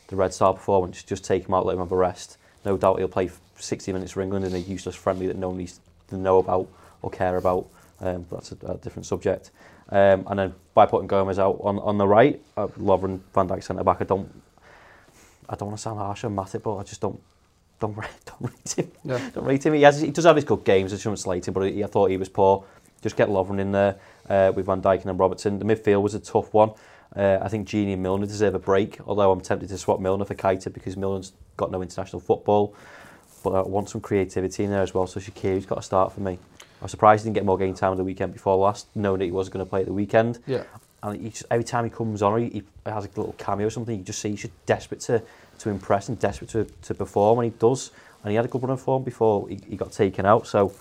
the 0.09 0.17
Red 0.17 0.35
Star 0.35 0.53
performance? 0.53 1.01
Just 1.05 1.23
take 1.25 1.47
him 1.47 1.55
out, 1.55 1.65
let 1.65 1.75
him 1.75 1.79
have 1.79 1.93
a 1.93 1.97
rest. 1.97 2.39
No 2.65 2.77
doubt 2.77 2.99
he'll 2.99 3.07
play 3.07 3.31
60 3.57 3.93
minutes 3.93 4.11
for 4.13 4.21
England 4.21 4.45
in 4.47 4.53
a 4.57 4.59
useless 4.59 4.97
friendly 4.97 5.29
that 5.29 5.37
no 5.37 5.51
one 5.51 5.59
needs 5.59 5.79
to 6.09 6.17
know 6.17 6.39
about 6.39 6.67
or 7.03 7.11
care 7.11 7.37
about. 7.37 7.69
Um, 8.01 8.27
that's 8.33 8.51
a, 8.51 8.57
a, 8.67 8.77
different 8.79 9.07
subject. 9.07 9.53
Um, 9.91 10.27
and 10.29 10.39
then 10.41 10.55
by 10.75 10.87
putting 10.87 11.07
Gomez 11.07 11.39
out 11.39 11.61
on, 11.63 11.79
on 11.79 11.99
the 11.99 12.09
right, 12.09 12.43
uh, 12.57 12.67
Lovren, 12.79 13.21
Van 13.33 13.47
Dijk 13.47 13.63
centre 13.63 13.85
back. 13.85 13.99
I 14.01 14.05
don't, 14.07 14.29
I 15.49 15.55
don't 15.55 15.69
want 15.69 15.79
to 15.79 15.83
sound 15.83 16.01
harsh 16.01 16.25
on 16.25 16.35
Matip, 16.35 16.65
but 16.65 16.79
I 16.79 16.83
just 16.83 17.01
don't 17.01 17.21
don't 17.81 17.97
rate, 17.97 18.09
don't 18.27 18.43
rate 18.43 18.73
him. 18.79 18.91
Yeah. 19.05 19.31
Don't 19.35 19.45
rate 19.45 19.65
him. 19.67 19.75
He, 19.75 19.83
has, 19.83 20.01
he 20.01 20.11
does 20.11 20.25
have 20.27 20.37
his 20.37 20.45
good 20.45 20.65
games. 20.65 20.93
I 20.93 20.97
shouldn't 20.99 21.19
slate 21.19 21.49
him, 21.49 21.55
but 21.55 21.73
he, 21.73 21.83
I 21.83 21.87
thought 21.89 22.11
he 22.11 22.17
was 22.19 22.29
poor. 22.29 22.65
Just 23.03 23.17
get 23.17 23.29
Lovren 23.29 23.59
in 23.59 23.73
there 23.73 23.97
uh, 24.29 24.53
with 24.55 24.67
Van 24.67 24.81
Dijk 24.83 25.05
and 25.07 25.19
Robertson. 25.19 25.59
The 25.59 25.65
midfield 25.65 26.03
was 26.03 26.15
a 26.15 26.21
tough 26.21 26.53
one. 26.55 26.73
Uh, 27.17 27.39
I 27.43 27.49
think 27.49 27.67
Genie 27.67 27.95
and 27.95 28.03
Milner 28.03 28.27
deserve 28.27 28.55
a 28.55 28.59
break, 28.59 28.99
although 29.07 29.33
I'm 29.33 29.41
tempted 29.41 29.69
to 29.71 29.79
swap 29.79 29.99
Milner 29.99 30.25
for 30.25 30.35
Keita 30.37 30.73
because 30.73 30.97
Milner's 30.97 31.33
got 31.57 31.73
no 31.73 31.83
international 31.83 32.21
football. 32.21 32.75
But 33.43 33.51
I 33.55 33.63
want 33.63 33.89
some 33.89 34.01
creativity 34.03 34.65
in 34.65 34.71
there 34.71 34.83
as 34.83 34.93
well, 34.93 35.07
so 35.07 35.19
shakir 35.19 35.55
has 35.55 35.67
got 35.67 35.77
to 35.77 35.83
start 35.83 36.13
for 36.13 36.21
me. 36.21 36.33
I 36.81 36.85
was 36.85 36.91
surprised 36.91 37.25
he 37.25 37.29
didn't 37.29 37.37
get 37.37 37.45
more 37.47 37.59
game 37.59 37.75
time 37.75 37.91
on 37.93 37.97
the 37.97 38.05
weekend 38.05 38.33
before 38.35 38.55
last, 38.57 38.87
knowing 38.95 39.19
that 39.21 39.25
he 39.25 39.31
was 39.31 39.49
not 39.49 39.55
going 39.55 39.65
to 39.67 39.71
play 39.71 39.81
at 39.81 39.87
the 39.87 39.93
weekend. 39.93 40.39
Yeah. 40.47 40.65
And 41.03 41.33
just, 41.33 41.47
every 41.51 41.65
time 41.65 41.85
he 41.85 41.91
comes 41.91 42.21
on, 42.23 42.39
he, 42.43 42.49
he 42.51 42.63
has 42.87 43.05
a 43.07 43.09
little 43.09 43.35
cameo 43.39 43.67
or 43.67 43.71
something, 43.71 43.97
you 43.99 44.05
just 44.05 44.21
see 44.21 44.31
he's 44.31 44.43
just 44.43 44.67
desperate 44.67 45.01
to 45.01 45.23
to 45.61 45.69
impress 45.71 46.09
and 46.09 46.19
desperate 46.19 46.51
to, 46.51 46.65
to 46.65 46.95
perform, 46.95 47.39
and 47.41 47.53
he 47.53 47.59
does. 47.59 47.91
And 48.23 48.31
he 48.31 48.37
had 48.37 48.45
a 48.45 48.49
good 48.49 48.63
run 48.63 48.71
of 48.71 48.81
form 48.81 49.03
before 49.03 49.49
he, 49.49 49.61
he 49.69 49.77
got 49.77 49.93
taken 49.93 50.27
out, 50.27 50.47
so 50.47 50.73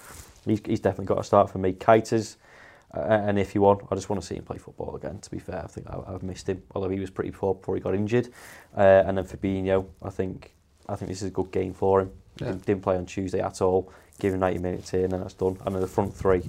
he's, 0.45 0.61
he's 0.65 0.79
definitely 0.79 1.05
got 1.05 1.15
to 1.15 1.23
start 1.23 1.49
for 1.49 1.57
me. 1.57 1.73
Kiters, 1.73 2.35
uh, 2.93 3.31
if 3.37 3.55
you 3.55 3.61
want, 3.61 3.81
I 3.91 3.95
just 3.95 4.09
want 4.09 4.21
to 4.21 4.27
see 4.27 4.35
him 4.35 4.43
play 4.43 4.57
football 4.57 4.95
again, 4.95 5.19
to 5.19 5.31
be 5.31 5.39
fair. 5.39 5.61
I 5.63 5.67
think 5.67 5.87
I, 5.89 6.11
have 6.11 6.23
missed 6.23 6.49
him, 6.49 6.61
although 6.75 6.89
he 6.89 6.99
was 6.99 7.09
pretty 7.09 7.31
poor 7.31 7.55
before 7.55 7.75
he 7.75 7.81
got 7.81 7.93
injured. 7.95 8.29
Uh, 8.75 9.03
and 9.05 9.17
then 9.17 9.25
Fabinho, 9.25 9.85
I 10.01 10.09
think 10.09 10.53
I 10.87 10.95
think 10.95 11.09
this 11.09 11.21
is 11.21 11.27
a 11.27 11.31
good 11.31 11.51
game 11.51 11.73
for 11.73 12.01
him. 12.01 12.11
Yeah. 12.41 12.51
Didn't 12.53 12.81
play 12.81 12.97
on 12.97 13.05
Tuesday 13.05 13.41
at 13.41 13.61
all. 13.61 13.91
Give 14.19 14.33
him 14.33 14.39
90 14.39 14.59
minutes 14.59 14.89
here 14.89 15.03
and 15.03 15.11
then 15.11 15.19
that's 15.21 15.35
done. 15.35 15.55
And 15.65 15.75
then 15.75 15.81
the 15.83 15.87
front 15.87 16.13
three, 16.15 16.41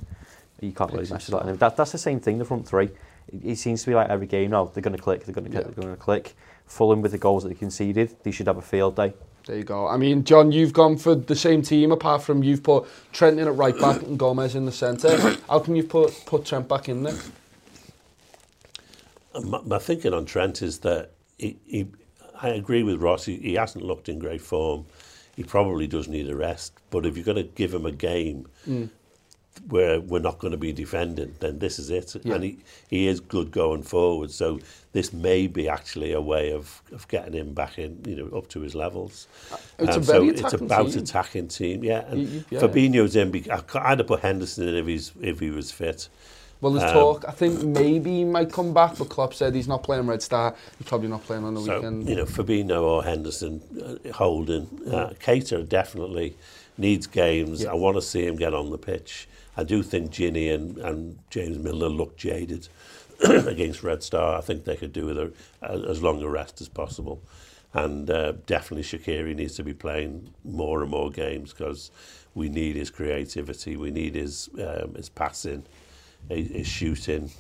you 0.61 0.73
can't 0.73 0.91
really 0.95 1.07
match 1.13 1.27
that. 1.27 1.59
that. 1.59 1.77
That's 1.77 1.93
the 1.93 1.99
same 1.99 2.21
thing, 2.21 2.39
the 2.39 2.45
front 2.47 2.67
three. 2.67 2.87
It, 3.29 3.45
it 3.45 3.57
seems 3.59 3.83
to 3.83 3.91
be 3.91 3.95
like 3.95 4.09
every 4.09 4.27
game 4.27 4.53
now. 4.53 4.65
They're 4.65 4.83
going 4.83 4.97
to 4.97 5.03
click, 5.03 5.25
they're 5.27 5.35
going 5.35 5.45
to 5.51 5.51
click, 5.51 5.65
yeah. 5.67 5.71
they're 5.75 5.83
going 5.83 5.95
to 5.95 6.01
click. 6.03 6.35
Fulham 6.71 7.03
with 7.03 7.11
the 7.13 7.19
goals 7.19 7.43
that 7.43 7.49
they 7.49 7.55
conceded, 7.57 8.15
they 8.23 8.31
should 8.31 8.47
have 8.47 8.57
a 8.57 8.63
field 8.63 8.95
day. 8.95 9.13
There 9.47 9.57
you 9.57 9.65
go. 9.65 9.89
I 9.89 9.97
mean, 9.97 10.23
John, 10.23 10.53
you've 10.53 10.73
gone 10.73 10.97
for 10.97 11.15
the 11.17 11.35
same 11.35 11.63
team 11.63 11.91
apart 11.91 12.23
from 12.23 12.45
you've 12.45 12.63
put 12.63 12.87
Trent 13.13 13.41
in 13.41 13.49
at 13.49 13.57
right 13.57 13.77
back 13.79 14.03
and 14.03 14.17
Gomez 14.17 14.55
in 14.55 14.67
the 14.67 14.71
centre. 14.73 15.19
How 15.49 15.59
can 15.59 15.75
you 15.75 15.83
put, 15.83 16.15
put 16.27 16.45
Trent 16.45 16.69
back 16.69 16.89
in 16.89 17.03
there? 17.03 17.19
Uh, 19.35 19.41
my, 19.41 19.61
my 19.67 19.79
thinking 19.81 20.13
on 20.15 20.27
Trent 20.27 20.63
is 20.63 20.79
that 20.81 21.11
he, 21.39 21.59
he, 21.67 21.89
I 22.41 22.51
agree 22.51 22.85
with 22.85 23.01
Ross. 23.01 23.25
He, 23.25 23.37
he 23.39 23.55
hasn't 23.55 23.85
looked 23.85 24.09
in 24.09 24.21
great 24.21 24.41
form. 24.43 24.87
He 25.35 25.43
probably 25.43 25.89
does 25.89 26.07
need 26.07 26.29
a 26.29 26.37
rest. 26.37 26.73
But 26.91 27.05
if 27.05 27.17
you're 27.17 27.25
going 27.25 27.37
to 27.37 27.43
give 27.43 27.75
him 27.75 27.85
a 27.87 27.93
game, 27.93 28.47
mm 28.69 28.89
where 29.69 30.01
we're 30.01 30.19
not 30.21 30.39
going 30.39 30.51
to 30.53 30.57
be 30.57 30.73
defending, 30.73 31.35
then 31.41 31.59
this 31.59 31.79
is 31.79 31.91
it. 31.91 32.17
Yeah. 32.23 32.35
And 32.35 32.45
he, 32.45 32.59
he 32.89 33.07
is 33.07 33.21
good 33.21 33.51
going 33.51 33.83
forward. 33.83 34.31
So 34.31 34.61
this 34.93 35.13
may 35.13 35.47
be 35.47 35.69
actually 35.69 36.13
a 36.13 36.21
way 36.21 36.53
of, 36.53 36.83
of 36.93 37.07
getting 37.09 37.35
him 37.35 37.53
back 37.53 37.79
in, 37.79 38.03
you 38.07 38.17
know, 38.17 38.37
up 38.39 38.49
to 38.49 38.61
his 38.61 38.75
levels. 38.75 39.27
Uh, 39.53 39.57
it's 39.81 39.97
um, 39.97 40.03
a 40.03 40.05
very 40.05 40.37
so 40.37 40.45
it's 40.47 40.55
about 40.55 40.91
team. 40.93 40.99
attacking 40.99 41.49
team, 41.49 41.85
yeah. 41.85 42.05
And 42.09 42.29
you, 42.29 42.45
yeah, 42.51 42.61
Fabinho's 42.61 43.17
in. 43.17 43.35
I'd 43.51 43.99
have 43.99 44.07
put 44.07 44.21
Henderson 44.21 44.69
in 44.69 44.75
if 44.77 44.87
he's 44.87 45.13
if 45.21 45.41
he 45.41 45.51
was 45.51 45.71
fit. 45.71 46.09
Well, 46.61 46.73
there's 46.73 46.91
um, 46.91 46.95
talk. 46.97 47.25
I 47.27 47.31
think 47.33 47.63
maybe 47.63 48.11
he 48.11 48.25
might 48.25 48.53
come 48.53 48.75
back, 48.75 48.99
but 48.99 49.09
Klopp 49.09 49.33
said 49.33 49.55
he's 49.55 49.69
not 49.69 49.83
playing 49.83 50.07
Red 50.07 50.23
Star. 50.23 50.55
He's 50.79 50.87
probably 50.89 51.09
not 51.09 51.25
playing 51.25 51.45
on 51.45 51.55
the 51.55 51.61
so, 51.63 51.77
weekend. 51.77 52.09
You 52.09 52.17
know, 52.17 52.25
Fabinho 52.27 52.83
or 52.83 53.03
Henderson, 53.03 53.63
uh, 53.83 54.95
uh, 54.97 55.13
Cater 55.19 55.63
definitely 55.63 56.37
needs 56.77 57.07
games. 57.07 57.63
Yeah. 57.63 57.71
I 57.71 57.75
want 57.75 57.97
to 57.97 58.03
see 58.03 58.27
him 58.27 58.37
get 58.37 58.53
on 58.53 58.71
the 58.71 58.77
pitch. 58.77 59.27
I 59.61 59.65
do 59.65 59.83
think 59.83 60.11
Ginny 60.11 60.49
and, 60.49 60.79
and 60.79 61.19
James 61.29 61.59
Milner 61.59 61.91
look 61.91 62.17
jaded 62.17 62.67
against 63.29 63.83
Red 63.83 64.03
Star. 64.03 64.39
I 64.39 64.41
think 64.41 64.65
they 64.65 64.75
could 64.75 64.91
do 64.93 65.05
with 65.05 65.19
a, 65.19 65.31
a, 65.61 65.91
as 65.91 66.03
long 66.03 66.23
a 66.23 66.29
rest 66.31 66.63
as 66.63 66.69
possible. 66.71 67.21
And 67.75 68.11
uh, 68.11 68.33
definitely 68.47 68.85
Shakiri 68.85 69.37
needs 69.37 69.57
to 69.57 69.63
be 69.63 69.75
playing 69.75 70.33
more 70.45 70.81
and 70.81 70.91
more 70.91 71.11
games 71.11 71.53
because 71.53 71.91
we 72.35 72.49
need 72.49 72.75
his 72.75 72.91
creativity, 72.91 73.77
we 73.77 73.91
need 73.91 74.15
his 74.15 74.49
um, 74.55 74.95
his 74.95 75.11
passing, 75.11 75.65
his, 76.31 76.49
his 76.49 76.67
shooting, 76.67 77.31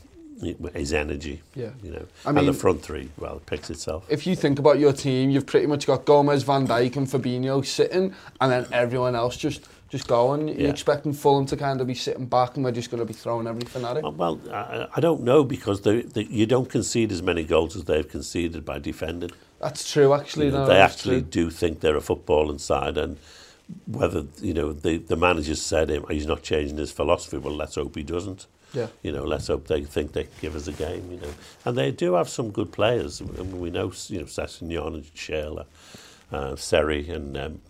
his 0.75 0.93
energy. 0.93 1.41
Yeah. 1.55 1.71
You 1.83 1.93
know, 1.93 2.07
I 2.27 2.33
mean, 2.33 2.41
and 2.41 2.49
the 2.49 2.53
front 2.53 2.83
three, 2.83 3.09
well, 3.17 3.37
it 3.39 3.47
picks 3.47 3.71
itself. 3.71 4.05
If 4.11 4.27
you 4.27 4.37
think 4.37 4.59
about 4.59 4.79
your 4.79 4.93
team, 4.93 5.31
you've 5.31 5.47
pretty 5.47 5.67
much 5.67 5.87
got 5.87 6.05
Gomez, 6.05 6.43
Van 6.43 6.69
Dijk, 6.69 6.97
and 6.97 7.07
Fabinho 7.09 7.65
sitting, 7.65 8.15
and 8.43 8.53
then 8.53 8.67
everyone 8.73 9.15
else 9.17 9.37
just 9.37 9.67
just 9.91 10.07
going. 10.07 10.49
Yeah. 10.49 10.55
You're 10.55 10.71
expecting 10.71 11.13
Fulham 11.13 11.47
to 11.47 11.57
kind 11.57 11.81
of 11.81 11.87
be 11.87 11.95
sitting 11.95 12.27
back 12.27 12.57
and 12.57 12.65
we're 12.65 12.73
just 12.73 12.91
going 12.91 13.01
to 13.01 13.05
be 13.05 13.13
throwing 13.13 13.47
everything 13.47 13.85
at 13.85 13.99
it? 13.99 14.03
Well, 14.05 14.41
I, 14.51 14.87
I 14.97 15.01
don't 15.01 15.23
know 15.23 15.45
because 15.45 15.83
they, 15.83 16.03
they, 16.03 16.23
you 16.25 16.47
don't 16.47 16.69
concede 16.71 17.13
as 17.13 17.23
many 17.23 17.45
goals 17.45 17.77
as 17.77 17.85
they've 17.85 18.09
conceded 18.09 18.65
by 18.65 18.79
defending. 18.79 19.33
That's 19.61 19.91
true, 19.93 20.15
actually. 20.15 20.47
You 20.47 20.53
know, 20.53 20.59
no, 20.63 20.67
they 20.69 20.81
actually 20.81 21.21
true. 21.23 21.31
do 21.31 21.51
think 21.51 21.81
they're 21.81 21.97
a 21.97 22.01
football 22.01 22.51
inside 22.51 22.97
and 22.97 23.19
whether, 23.87 24.25
you 24.41 24.55
know, 24.55 24.73
the, 24.73 24.97
the 24.99 25.17
manager 25.17 25.55
said 25.57 25.91
him, 25.91 26.05
he's 26.09 26.27
not 26.27 26.43
changing 26.43 26.79
his 26.79 26.93
philosophy, 26.93 27.37
well, 27.37 27.55
let's 27.55 27.75
hope 27.75 27.95
he 27.97 28.03
doesn't. 28.03 28.47
Yeah. 28.73 28.87
You 29.03 29.11
know, 29.11 29.25
let's 29.25 29.49
hope 29.49 29.67
they 29.67 29.83
think 29.83 30.13
they 30.13 30.29
give 30.41 30.55
us 30.55 30.69
a 30.69 30.73
game, 30.73 31.11
you 31.11 31.19
know. 31.21 31.33
And 31.65 31.77
they 31.77 31.91
do 31.91 32.15
have 32.15 32.29
some 32.29 32.53
good 32.53 32.71
players. 32.73 33.21
I 33.21 33.25
mean, 33.25 33.59
we 33.59 33.71
know, 33.71 33.93
you 34.07 34.19
know, 34.19 34.25
Sessignon 34.27 34.95
and 34.95 35.05
Scherler. 35.15 35.67
uh, 36.33 36.57
Seri 36.57 37.09
and 37.09 37.37
um, 37.37 37.61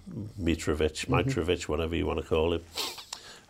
Mitrovic, 0.41 1.07
mm-hmm. 1.07 1.15
Mitrovic, 1.15 1.45
mm-hmm. 1.61 1.73
whatever 1.73 1.97
you 1.97 2.07
want 2.07 2.21
to 2.21 2.27
call 2.27 2.55
him. 2.55 2.63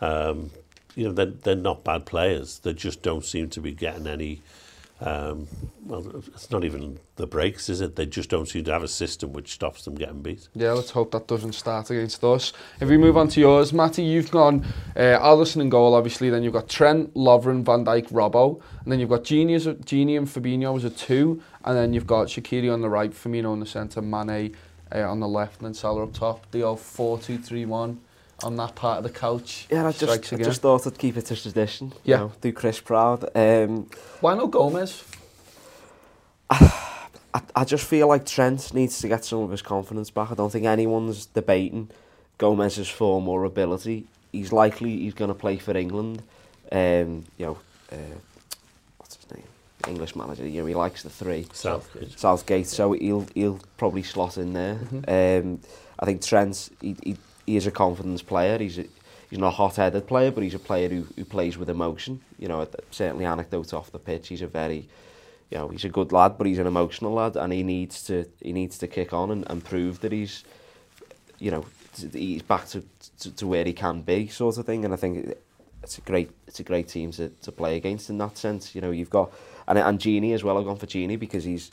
Um, 0.00 0.50
you 0.94 1.04
know, 1.04 1.12
they're, 1.12 1.26
they're 1.26 1.56
not 1.56 1.84
bad 1.84 2.06
players. 2.06 2.58
They 2.60 2.72
just 2.72 3.02
don't 3.02 3.24
seem 3.24 3.48
to 3.50 3.60
be 3.60 3.72
getting 3.72 4.06
any. 4.06 4.40
Um, 5.02 5.48
well, 5.86 6.16
it's 6.34 6.50
not 6.50 6.62
even 6.62 6.98
the 7.16 7.26
breaks, 7.26 7.70
is 7.70 7.80
it? 7.80 7.96
They 7.96 8.04
just 8.04 8.28
don't 8.28 8.46
seem 8.46 8.64
to 8.64 8.72
have 8.72 8.82
a 8.82 8.88
system 8.88 9.32
which 9.32 9.52
stops 9.52 9.86
them 9.86 9.94
getting 9.94 10.20
beat. 10.20 10.48
Yeah, 10.54 10.72
let's 10.72 10.90
hope 10.90 11.12
that 11.12 11.26
doesn't 11.26 11.54
start 11.54 11.88
against 11.90 12.22
us. 12.22 12.52
If 12.80 12.88
we 12.90 12.98
move 12.98 13.16
on 13.16 13.28
to 13.28 13.40
yours, 13.40 13.72
Matty, 13.72 14.02
you've 14.02 14.30
gone 14.30 14.62
uh, 14.96 15.18
Allison 15.20 15.62
in 15.62 15.70
goal, 15.70 15.94
obviously. 15.94 16.28
Then 16.28 16.42
you've 16.42 16.52
got 16.52 16.68
Trent, 16.68 17.14
Lovren, 17.14 17.64
Van 17.64 17.82
Dijk, 17.84 18.10
Robbo. 18.12 18.60
And 18.82 18.92
then 18.92 19.00
you've 19.00 19.08
got 19.08 19.24
Genie, 19.24 19.58
Genie 19.86 20.16
and 20.16 20.26
Fabinho 20.28 20.76
as 20.76 20.84
a 20.84 20.90
two. 20.90 21.42
And 21.64 21.76
then 21.78 21.94
you've 21.94 22.06
got 22.06 22.26
Shakiri 22.28 22.70
on 22.72 22.82
the 22.82 22.88
right, 22.90 23.10
Firmino 23.10 23.54
in 23.54 23.60
the 23.60 23.66
centre, 23.66 24.02
Mane, 24.02 24.54
uh, 24.94 25.00
on 25.00 25.20
the 25.20 25.28
left 25.28 25.58
and 25.60 25.66
then 25.66 25.74
Salah 25.74 26.04
up 26.04 26.12
top. 26.12 26.50
The 26.50 26.62
old 26.62 26.78
4-2-3-1 26.78 27.96
on 28.42 28.56
that 28.56 28.74
part 28.74 28.98
of 28.98 29.04
the 29.04 29.10
couch. 29.10 29.66
Yeah, 29.70 29.86
I 29.86 29.92
just, 29.92 30.32
I 30.32 30.36
just 30.38 30.62
thought 30.62 30.86
I'd 30.86 30.98
keep 30.98 31.16
it 31.16 31.26
to 31.26 31.36
tradition. 31.36 31.92
Yeah. 32.04 32.14
You 32.16 32.22
know, 32.24 32.32
do 32.40 32.52
Chris 32.52 32.80
proud. 32.80 33.28
Um, 33.34 33.88
Why 34.20 34.34
not 34.34 34.50
Gomez? 34.50 35.04
I, 36.48 36.98
I, 37.34 37.40
I 37.54 37.64
just 37.64 37.86
feel 37.86 38.08
like 38.08 38.26
Trent 38.26 38.72
needs 38.74 38.98
to 39.00 39.08
get 39.08 39.24
some 39.24 39.40
of 39.40 39.50
his 39.50 39.62
confidence 39.62 40.10
back. 40.10 40.32
I 40.32 40.34
don't 40.34 40.50
think 40.50 40.66
anyone's 40.66 41.26
debating 41.26 41.88
Gomez's 42.38 42.88
form 42.88 43.28
or 43.28 43.44
ability. 43.44 44.06
He's 44.32 44.52
likely 44.52 44.90
he's 44.90 45.14
going 45.14 45.28
to 45.28 45.34
play 45.34 45.58
for 45.58 45.76
England. 45.76 46.22
Um, 46.72 47.24
you 47.36 47.46
know, 47.46 47.58
uh, 47.92 47.96
English 49.88 50.16
manager. 50.16 50.46
You 50.46 50.60
know, 50.60 50.66
he 50.66 50.74
likes 50.74 51.02
the 51.02 51.10
three. 51.10 51.46
Southgate. 51.52 52.18
Southgate. 52.18 52.66
So 52.66 52.92
he'll 52.92 53.26
he'll 53.34 53.60
probably 53.76 54.02
slot 54.02 54.36
in 54.38 54.52
there. 54.52 54.74
Mm 54.76 54.88
-hmm. 54.88 55.42
um, 55.42 55.60
I 55.98 56.04
think 56.04 56.20
Trent. 56.20 56.70
He, 56.80 56.94
he 57.02 57.16
he 57.46 57.56
is 57.56 57.66
a 57.66 57.70
confidence 57.70 58.24
player. 58.24 58.58
He's 58.58 58.78
a, 58.78 58.82
he's 59.30 59.38
not 59.38 59.52
a 59.52 59.56
hot-headed 59.56 60.04
player, 60.06 60.32
but 60.32 60.42
he's 60.42 60.54
a 60.54 60.62
player 60.66 60.88
who 60.90 61.04
who 61.16 61.24
plays 61.24 61.56
with 61.56 61.68
emotion. 61.68 62.20
You 62.38 62.48
know, 62.48 62.66
certainly 62.90 63.26
anecdotes 63.26 63.72
off 63.72 63.90
the 63.90 63.98
pitch. 63.98 64.28
He's 64.28 64.42
a 64.42 64.48
very 64.52 64.88
you 65.50 65.58
know, 65.58 65.70
he's 65.70 65.84
a 65.84 65.88
good 65.90 66.12
lad, 66.12 66.36
but 66.36 66.46
he's 66.46 66.58
an 66.60 66.66
emotional 66.66 67.12
lad, 67.14 67.36
and 67.36 67.52
he 67.52 67.62
needs 67.62 68.02
to 68.04 68.14
he 68.42 68.52
needs 68.52 68.78
to 68.78 68.86
kick 68.86 69.12
on 69.12 69.30
and, 69.30 69.50
and 69.50 69.62
prove 69.62 69.98
that 70.00 70.12
he's, 70.12 70.44
you 71.38 71.50
know, 71.50 71.64
he's 72.12 72.42
back 72.46 72.68
to, 72.68 72.80
to, 73.18 73.30
to 73.34 73.48
where 73.50 73.64
he 73.66 73.72
can 73.72 74.02
be, 74.04 74.28
sort 74.28 74.58
of 74.58 74.64
thing. 74.64 74.84
And 74.84 74.94
I 74.94 74.96
think 74.96 75.26
it's 75.82 75.98
a 75.98 76.00
great 76.02 76.30
it's 76.46 76.60
a 76.60 76.62
great 76.62 76.88
team 76.88 77.10
to, 77.12 77.28
to 77.28 77.52
play 77.52 77.76
against 77.76 78.10
in 78.10 78.18
that 78.18 78.36
sense. 78.36 78.74
You 78.74 78.80
know, 78.80 78.90
you've 78.90 79.10
got 79.10 79.32
and 79.66 79.78
and 79.78 80.00
Genie 80.00 80.32
as 80.32 80.44
well. 80.44 80.58
I've 80.58 80.64
gone 80.64 80.76
for 80.76 80.86
Genie 80.86 81.16
because 81.16 81.44
he's 81.44 81.70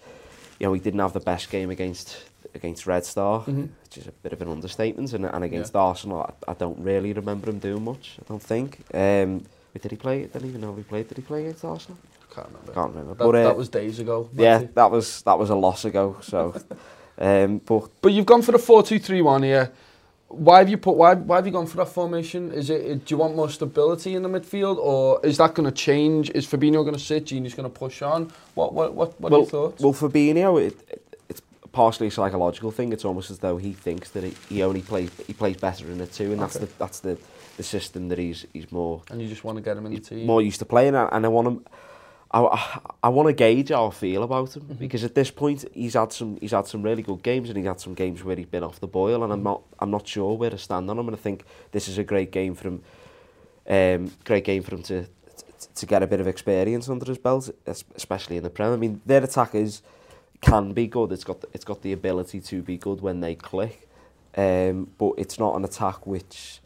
you 0.60 0.68
know 0.68 0.74
he 0.74 0.80
didn't 0.80 1.00
have 1.00 1.14
the 1.14 1.20
best 1.20 1.50
game 1.50 1.70
against 1.70 2.24
against 2.56 2.88
Red 2.88 3.06
Star, 3.06 3.40
mm 3.42 3.46
-hmm. 3.56 3.68
which 3.84 3.98
is 4.00 4.08
a 4.08 4.12
bit 4.24 4.34
of 4.34 4.42
an 4.42 4.48
understatement, 4.48 5.14
and, 5.14 5.24
and 5.26 5.44
against 5.44 5.74
yeah. 5.74 5.88
Arsenal, 5.88 6.20
I, 6.22 6.52
I 6.52 6.56
don't 6.58 6.80
really 6.84 7.14
remember 7.14 7.50
him 7.52 7.60
doing 7.60 7.84
much. 7.84 8.18
I 8.22 8.24
don't 8.28 8.44
think. 8.48 8.78
Um, 8.94 9.46
wait, 9.72 9.82
did 9.82 9.92
he 9.92 9.98
play? 9.98 10.22
I 10.24 10.30
don't 10.34 10.46
even 10.48 10.60
know 10.62 10.72
if 10.72 10.78
he 10.78 10.84
played. 10.84 11.08
Did 11.08 11.18
he 11.18 11.24
play 11.24 11.40
against 11.42 11.64
Arsenal? 11.64 11.98
I 12.30 12.34
can't 12.34 12.48
remember. 12.48 12.74
Can't 12.74 12.92
remember. 12.94 13.16
That, 13.18 13.26
but, 13.32 13.36
uh, 13.36 13.44
that 13.44 13.58
was 13.58 13.70
days 13.70 14.00
ago. 14.00 14.30
Yeah, 14.38 14.62
that 14.74 14.92
was 14.92 15.22
that 15.24 15.38
was 15.38 15.50
a 15.50 15.56
loss 15.60 15.86
ago. 15.86 16.16
So, 16.22 16.54
um, 17.28 17.60
but 17.66 17.90
but 18.02 18.12
you've 18.14 18.26
gone 18.28 18.44
for 18.44 18.52
the 18.52 18.64
4231 18.66 19.46
here 19.46 19.72
why 20.30 20.60
have 20.60 20.70
you 20.70 20.78
put 20.78 20.96
why 20.98 21.14
why 21.14 21.38
have 21.38 21.46
you 21.46 21.54
gone 21.54 21.66
for 21.68 21.78
that 21.78 21.88
formation? 21.90 22.52
Is 22.52 22.70
it, 22.70 22.82
it 22.82 23.06
do 23.06 23.14
you 23.16 23.20
want 23.20 23.36
more 23.36 23.50
stability 23.50 24.16
in 24.16 24.24
the 24.24 24.30
midfield 24.30 24.78
or 24.78 25.26
is 25.26 25.38
that 25.38 25.54
going 25.54 25.70
to 25.70 25.76
change? 25.76 26.30
Is 26.32 26.46
Fabinho 26.46 26.84
going 26.84 26.94
to 26.94 27.00
sit? 27.00 27.26
Gini's 27.26 27.54
going 27.54 27.70
to 27.72 27.80
push 27.80 28.02
on? 28.02 28.32
What 28.56 28.74
what 28.74 28.94
what 28.94 29.22
what 29.22 29.32
well, 29.32 29.42
are 29.42 29.44
your 29.44 29.50
thoughts? 29.50 29.82
Well, 29.82 29.94
Fabinho, 29.94 30.62
it, 30.62 30.78
it, 30.90 31.14
it's 31.30 31.42
partially 31.72 32.08
a 32.08 32.12
psychological 32.12 32.72
thing. 32.72 32.92
It's 32.92 33.06
almost 33.06 33.32
as 33.32 33.40
though 33.40 33.58
he 33.58 33.72
thinks 33.72 34.10
that 34.12 34.24
he, 34.24 34.34
he 34.50 34.64
only 34.64 34.82
plays 34.82 35.12
he 35.28 35.34
plays 35.34 35.56
better 35.58 35.86
in 35.86 35.98
the 35.98 36.08
two, 36.08 36.34
and 36.34 36.34
okay. 36.34 36.42
that's 36.42 36.58
the 36.58 36.66
that's 36.78 37.00
the 37.00 37.18
the 37.56 37.64
system 37.64 38.10
that 38.10 38.18
he's 38.18 38.46
he's 38.54 38.70
more. 38.72 39.02
And 39.10 39.22
you 39.22 39.30
just 39.30 39.46
want 39.46 39.58
to 39.60 39.64
get 39.64 39.78
him 39.78 39.86
in 39.86 39.94
the 39.94 40.00
team. 40.02 40.26
More 40.26 40.42
used 40.42 40.60
to 40.60 40.66
playing, 40.66 40.96
and 40.96 41.26
I 41.26 41.30
want 41.30 41.48
him. 41.48 41.66
I, 42.34 42.80
I, 43.04 43.08
want 43.10 43.28
to 43.28 43.34
gauge 43.34 43.70
how 43.70 43.88
I 43.88 43.92
feel 43.92 44.22
about 44.24 44.54
him 44.56 44.64
mm 44.64 44.68
-hmm. 44.70 44.78
because 44.78 45.06
at 45.06 45.14
this 45.16 45.32
point 45.32 45.66
he's 45.74 45.94
had 45.96 46.12
some 46.14 46.36
he's 46.42 46.52
had 46.54 46.68
some 46.68 46.84
really 46.86 47.04
good 47.04 47.20
games 47.22 47.48
and 47.48 47.58
he's 47.58 47.68
had 47.68 47.80
some 47.82 47.96
games 47.96 48.22
where 48.24 48.36
he's 48.38 48.50
been 48.50 48.64
off 48.64 48.80
the 48.80 48.88
boil 48.88 49.24
and 49.24 49.32
I'm 49.34 49.40
mm-hmm. 49.40 49.42
not 49.44 49.62
I'm 49.80 49.90
not 49.90 50.08
sure 50.08 50.38
where 50.38 50.52
to 50.52 50.58
stand 50.58 50.90
on 50.90 50.98
him 50.98 51.08
and 51.08 51.18
I 51.18 51.22
think 51.22 51.44
this 51.70 51.88
is 51.88 51.98
a 51.98 52.04
great 52.04 52.32
game 52.34 52.56
for 52.56 52.68
him 52.68 52.82
um 53.76 54.12
great 54.24 54.44
game 54.46 54.62
for 54.62 54.76
him 54.76 54.82
to 54.84 55.02
to 55.80 55.86
get 55.86 56.02
a 56.04 56.08
bit 56.08 56.20
of 56.20 56.28
experience 56.28 56.92
under 56.92 57.08
his 57.08 57.20
belt 57.22 57.52
especially 57.96 58.36
in 58.38 58.44
the 58.44 58.50
Prem. 58.50 58.74
I 58.74 58.78
mean 58.78 59.02
their 59.06 59.24
attack 59.24 59.54
is 59.54 59.82
can 60.40 60.74
be 60.74 60.88
good 60.88 61.12
it's 61.12 61.24
got 61.24 61.38
it's 61.54 61.66
got 61.66 61.82
the 61.82 61.94
ability 61.94 62.42
to 62.42 62.62
be 62.62 62.78
good 62.80 63.00
when 63.02 63.22
they 63.22 63.36
click 63.36 63.88
um 64.36 64.88
but 64.98 65.12
it's 65.18 65.38
not 65.40 65.56
an 65.56 65.64
attack 65.64 66.06
which 66.06 66.62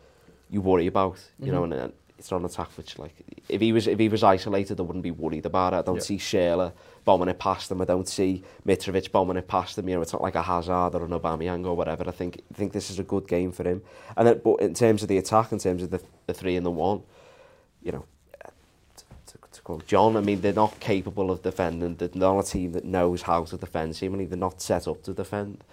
you 0.49 0.63
worry 0.63 0.87
about 0.87 1.17
you 1.39 1.45
mm 1.47 1.47
-hmm. 1.47 1.51
know 1.55 1.65
mm-hmm. 1.67 1.83
and, 1.83 1.93
it's 2.21 2.29
not 2.29 2.39
an 2.39 2.45
attack 2.45 2.69
which 2.77 2.99
like 2.99 3.15
if 3.49 3.59
he 3.59 3.71
was 3.73 3.87
if 3.87 3.97
he 3.97 4.07
was 4.07 4.21
isolated 4.21 4.75
they 4.75 4.83
wouldn't 4.83 5.01
be 5.01 5.09
worried 5.09 5.43
about 5.45 5.73
it. 5.73 5.77
I 5.77 5.81
don't 5.81 5.95
yeah. 5.95 6.01
see 6.17 6.17
Shayla 6.17 6.71
bombing 7.03 7.29
it 7.29 7.39
past 7.39 7.69
them. 7.69 7.81
I 7.81 7.85
don't 7.85 8.07
see 8.07 8.43
Mitrovic 8.65 9.11
bombing 9.11 9.37
it 9.37 9.47
past 9.47 9.75
them. 9.75 9.89
You 9.89 9.95
know, 9.95 10.03
it's 10.03 10.13
not 10.13 10.21
like 10.21 10.35
a 10.35 10.43
Hazard 10.43 10.91
or 10.93 11.03
an 11.03 11.09
Aubameyang 11.11 11.65
or 11.65 11.75
whatever. 11.75 12.07
I 12.07 12.11
think 12.11 12.41
I 12.51 12.55
think 12.55 12.73
this 12.73 12.91
is 12.91 12.99
a 12.99 13.03
good 13.03 13.27
game 13.27 13.51
for 13.51 13.63
him. 13.67 13.81
And 14.15 14.27
then, 14.27 14.41
but 14.43 14.57
in 14.61 14.75
terms 14.75 15.01
of 15.01 15.09
the 15.09 15.17
attack, 15.17 15.51
in 15.51 15.57
terms 15.57 15.81
of 15.81 15.89
the, 15.89 15.99
the 16.27 16.33
three 16.35 16.55
and 16.55 16.63
the 16.65 16.69
one, 16.71 17.01
you 17.81 17.91
know, 17.91 18.05
to, 19.27 19.61
to 19.63 19.85
John, 19.87 20.15
I 20.15 20.21
mean 20.21 20.41
they're 20.41 20.53
not 20.53 20.79
capable 20.79 21.31
of 21.31 21.41
defending. 21.41 21.95
They're 21.95 22.09
not 22.13 22.39
a 22.41 22.43
team 22.47 22.73
that 22.73 22.85
knows 22.85 23.23
how 23.23 23.45
to 23.45 23.57
defend. 23.57 23.95
Seemingly 23.95 24.27
they're 24.27 24.37
not 24.37 24.61
set 24.61 24.87
up 24.87 25.01
to 25.03 25.13
defend. 25.13 25.63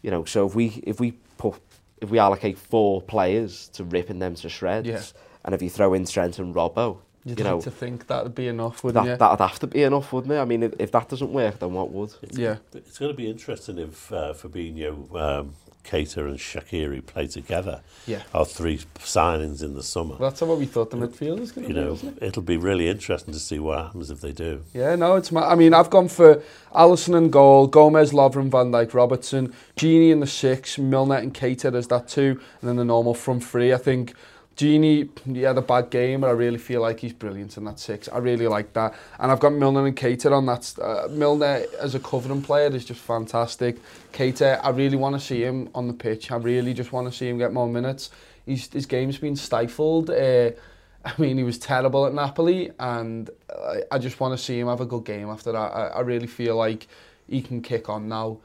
You 0.00 0.10
know, 0.10 0.24
so 0.24 0.46
if 0.46 0.54
we 0.54 0.82
if 0.86 0.98
we 0.98 1.12
put 1.36 1.60
if 2.00 2.08
we 2.08 2.18
allocate 2.18 2.56
four 2.58 3.02
players 3.02 3.68
to 3.74 3.84
ripping 3.84 4.18
them 4.20 4.34
to 4.36 4.48
shreds. 4.48 4.88
Yeah 4.88 5.02
And 5.44 5.54
if 5.54 5.62
you 5.62 5.70
throw 5.70 5.92
in 5.94 6.06
Trent 6.06 6.38
and 6.38 6.54
Robbo, 6.54 6.98
You'd 7.26 7.38
you 7.38 7.44
know, 7.44 7.60
to 7.62 7.70
think 7.70 8.06
that 8.08 8.22
would 8.22 8.34
be 8.34 8.48
enough, 8.48 8.84
wouldn't 8.84 9.04
that, 9.06 9.10
you? 9.12 9.16
That'd 9.16 9.40
have 9.40 9.58
to 9.60 9.66
be 9.66 9.82
enough, 9.82 10.12
wouldn't 10.12 10.32
it? 10.32 10.36
I 10.36 10.44
mean, 10.44 10.62
if, 10.62 10.74
if 10.78 10.92
that 10.92 11.08
doesn't 11.08 11.32
work, 11.32 11.58
then 11.58 11.72
what 11.72 11.90
would? 11.90 12.10
It's, 12.22 12.36
yeah. 12.36 12.56
It's 12.74 12.98
going 12.98 13.10
to 13.10 13.16
be 13.16 13.30
interesting 13.30 13.78
if 13.78 14.12
uh, 14.12 14.34
Fabinho, 14.34 15.10
um, 15.18 15.54
Cater 15.84 16.26
and 16.26 16.38
Shakiri 16.38 17.04
play 17.04 17.26
together. 17.26 17.80
Yeah. 18.06 18.22
Our 18.34 18.44
three 18.44 18.78
signings 18.98 19.62
in 19.62 19.72
the 19.74 19.82
summer. 19.82 20.16
Well, 20.18 20.28
that's 20.30 20.42
what 20.42 20.58
we 20.58 20.66
thought 20.66 20.90
the 20.90 20.98
midfield 20.98 21.40
was 21.40 21.50
going 21.52 21.66
to 21.68 21.74
be, 21.74 21.80
know, 21.80 21.92
it? 21.94 22.22
It'll 22.22 22.42
be 22.42 22.58
really 22.58 22.88
interesting 22.88 23.32
to 23.32 23.40
see 23.40 23.58
what 23.58 23.82
happens 23.84 24.10
if 24.10 24.20
they 24.20 24.32
do. 24.32 24.62
Yeah, 24.74 24.94
no, 24.94 25.16
it's... 25.16 25.32
my. 25.32 25.42
I 25.46 25.54
mean, 25.54 25.72
I've 25.72 25.90
gone 25.90 26.08
for 26.08 26.42
Allison 26.74 27.14
and 27.14 27.32
goal, 27.32 27.66
Gomez, 27.68 28.12
Lovren, 28.12 28.50
Van 28.50 28.70
Dijk, 28.70 28.92
Robertson, 28.92 29.54
Genie 29.76 30.10
in 30.10 30.20
the 30.20 30.26
six, 30.26 30.76
Milner 30.76 31.16
and 31.16 31.32
Cater 31.32 31.74
as 31.74 31.86
that 31.88 32.06
two, 32.06 32.38
and 32.60 32.68
then 32.68 32.76
the 32.76 32.84
normal 32.84 33.14
front 33.14 33.44
three. 33.44 33.72
I 33.72 33.78
think... 33.78 34.14
Genie, 34.56 35.08
he 35.24 35.42
had 35.42 35.58
a 35.58 35.62
bad 35.62 35.90
game, 35.90 36.20
but 36.20 36.28
I 36.28 36.32
really 36.32 36.58
feel 36.58 36.80
like 36.80 37.00
he's 37.00 37.12
brilliant 37.12 37.56
in 37.56 37.64
that 37.64 37.80
six. 37.80 38.08
I 38.08 38.18
really 38.18 38.46
like 38.46 38.72
that. 38.74 38.94
And 39.18 39.32
I've 39.32 39.40
got 39.40 39.52
Milner 39.52 39.84
and 39.84 39.96
Cater 39.96 40.32
on 40.32 40.46
that. 40.46 40.72
Uh, 40.80 41.08
Milner, 41.10 41.62
as 41.80 41.96
a 41.96 42.00
covering 42.00 42.40
player, 42.42 42.68
is 42.68 42.84
just 42.84 43.00
fantastic. 43.00 43.78
Cater, 44.12 44.60
I 44.62 44.68
really 44.70 44.96
want 44.96 45.16
to 45.16 45.20
see 45.20 45.42
him 45.44 45.68
on 45.74 45.88
the 45.88 45.92
pitch. 45.92 46.30
I 46.30 46.36
really 46.36 46.72
just 46.72 46.92
want 46.92 47.10
to 47.10 47.16
see 47.16 47.28
him 47.28 47.38
get 47.38 47.52
more 47.52 47.66
minutes. 47.68 48.10
He's, 48.46 48.72
his 48.72 48.86
game's 48.86 49.18
been 49.18 49.36
stifled. 49.36 50.10
Uh, 50.10 50.52
I 51.04 51.12
mean, 51.18 51.36
he 51.36 51.42
was 51.44 51.58
terrible 51.58 52.06
at 52.06 52.14
Napoli, 52.14 52.70
and 52.78 53.28
I, 53.50 53.82
I 53.90 53.98
just 53.98 54.20
want 54.20 54.38
to 54.38 54.42
see 54.42 54.58
him 54.58 54.68
have 54.68 54.80
a 54.80 54.86
good 54.86 55.04
game 55.04 55.28
after 55.30 55.52
that. 55.52 55.58
I, 55.58 55.86
I 55.88 56.00
really 56.00 56.26
feel 56.26 56.54
like 56.56 56.86
he 57.28 57.42
can 57.42 57.60
kick 57.60 57.88
on 57.90 58.08
now 58.08 58.38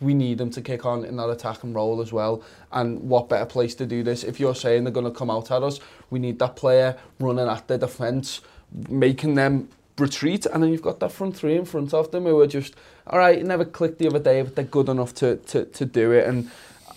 we 0.00 0.14
need 0.14 0.38
them 0.38 0.50
to 0.50 0.60
kick 0.60 0.84
on 0.86 1.04
in 1.04 1.16
that 1.16 1.28
attack 1.30 1.62
and 1.64 1.74
roll 1.74 2.00
as 2.00 2.12
well. 2.12 2.42
And 2.72 3.00
what 3.02 3.28
better 3.28 3.46
place 3.46 3.74
to 3.76 3.86
do 3.86 4.02
this? 4.02 4.24
If 4.24 4.40
you're 4.40 4.54
saying 4.54 4.84
they're 4.84 4.92
going 4.92 5.10
to 5.10 5.16
come 5.16 5.30
out 5.30 5.50
at 5.50 5.62
us, 5.62 5.80
we 6.10 6.18
need 6.18 6.38
that 6.40 6.56
player 6.56 6.96
running 7.20 7.46
at 7.48 7.68
the 7.68 7.78
defence, 7.78 8.40
making 8.88 9.34
them 9.34 9.68
retreat. 9.98 10.46
And 10.46 10.62
then 10.62 10.70
you've 10.72 10.82
got 10.82 11.00
that 11.00 11.12
front 11.12 11.36
three 11.36 11.56
in 11.56 11.64
front 11.64 11.94
of 11.94 12.10
them 12.10 12.24
who 12.24 12.36
were 12.36 12.46
just, 12.46 12.74
all 13.06 13.18
right, 13.18 13.44
never 13.44 13.64
clicked 13.64 13.98
the 13.98 14.08
other 14.08 14.18
day, 14.18 14.42
but 14.42 14.56
they're 14.56 14.64
good 14.64 14.88
enough 14.88 15.14
to, 15.14 15.36
to, 15.36 15.64
to 15.66 15.84
do 15.84 16.12
it. 16.12 16.26
And 16.26 16.50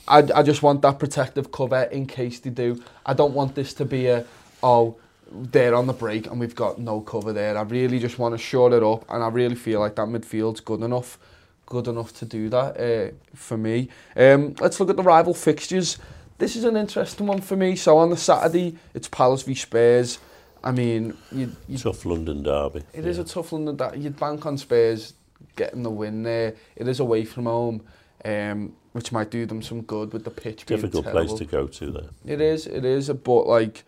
I, 0.08 0.20
I 0.36 0.44
just 0.44 0.64
want 0.64 0.82
that 0.84 1.00
protective 1.00 1.52
cover 1.52 1.84
in 1.84 2.08
case 2.08 2.40
they 2.40 2.50
do. 2.50 2.82
I 3.06 3.14
don't 3.14 3.34
want 3.34 3.54
this 3.56 3.74
to 3.76 3.86
be 3.86 4.08
a, 4.08 4.26
oh, 4.64 4.98
they're 5.30 5.76
on 5.76 5.88
the 5.88 5.94
break 5.94 6.26
and 6.28 6.40
we've 6.40 6.56
got 6.56 6.80
no 6.80 7.02
cover 7.02 7.34
there. 7.34 7.58
I 7.58 7.62
really 7.64 8.00
just 8.00 8.18
want 8.18 8.34
to 8.34 8.38
shore 8.38 8.74
it 8.74 8.82
up 8.82 9.04
and 9.10 9.22
I 9.22 9.28
really 9.28 9.56
feel 9.56 9.82
like 9.82 9.96
that 9.96 10.08
midfield's 10.08 10.62
good 10.62 10.82
enough 10.82 11.20
good 11.68 11.88
enough 11.90 12.18
to 12.18 12.26
do 12.26 12.50
that 12.50 12.80
uh, 12.80 13.12
for 13.36 13.58
me. 13.58 13.90
Um, 14.16 14.56
let's 14.60 14.80
look 14.80 14.90
at 14.90 14.96
the 14.96 15.04
rival 15.04 15.34
fixtures. 15.36 15.98
This 16.40 16.56
is 16.56 16.64
an 16.64 16.76
interesting 16.78 17.28
one 17.28 17.42
for 17.42 17.56
me. 17.56 17.76
So 17.76 17.98
on 17.98 18.10
the 18.10 18.18
Saturday, 18.18 18.76
it's 18.94 19.08
Palace 19.08 19.44
v 19.44 19.54
Spurs. 19.54 20.18
I 20.64 20.72
mean, 20.72 21.16
you, 21.32 21.52
you, 21.68 21.78
tough 21.78 22.06
London 22.06 22.42
derby. 22.44 22.80
It 22.94 23.04
yeah. 23.04 23.10
is 23.10 23.18
a 23.20 23.24
tough 23.24 23.52
London 23.52 23.78
derby. 23.78 24.00
You'd 24.00 24.20
bank 24.20 24.46
on 24.46 24.58
Spurs 24.58 25.14
getting 25.56 25.84
the 25.84 25.90
win 25.92 26.24
there. 26.24 26.56
It 26.76 26.88
is 26.88 27.00
away 27.00 27.26
from 27.26 27.46
home, 27.46 27.84
um, 28.26 28.74
which 28.94 29.12
might 29.12 29.30
do 29.30 29.46
them 29.46 29.62
some 29.62 29.82
good 29.82 30.14
with 30.14 30.24
the 30.24 30.32
pitch. 30.32 30.66
Difficult 30.66 31.06
place 31.06 31.34
to 31.34 31.46
go 31.46 31.68
to 31.68 31.92
there. 31.92 32.10
It 32.26 32.42
is. 32.42 32.66
It 32.68 32.86
is. 32.86 33.10
But 33.10 33.46
like, 33.48 33.84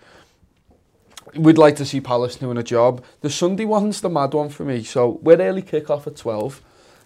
we'd 1.35 1.57
like 1.57 1.75
to 1.77 1.85
see 1.85 2.01
Palace 2.01 2.35
doing 2.37 2.57
a 2.57 2.63
job. 2.63 3.03
The 3.21 3.29
Sunday 3.29 3.65
one's 3.65 4.01
the 4.01 4.09
mad 4.09 4.33
one 4.33 4.49
for 4.49 4.63
me. 4.65 4.83
So 4.83 5.19
we're 5.21 5.39
early 5.41 5.61
kick 5.61 5.89
off 5.89 6.07
at 6.07 6.15
twelve. 6.17 6.61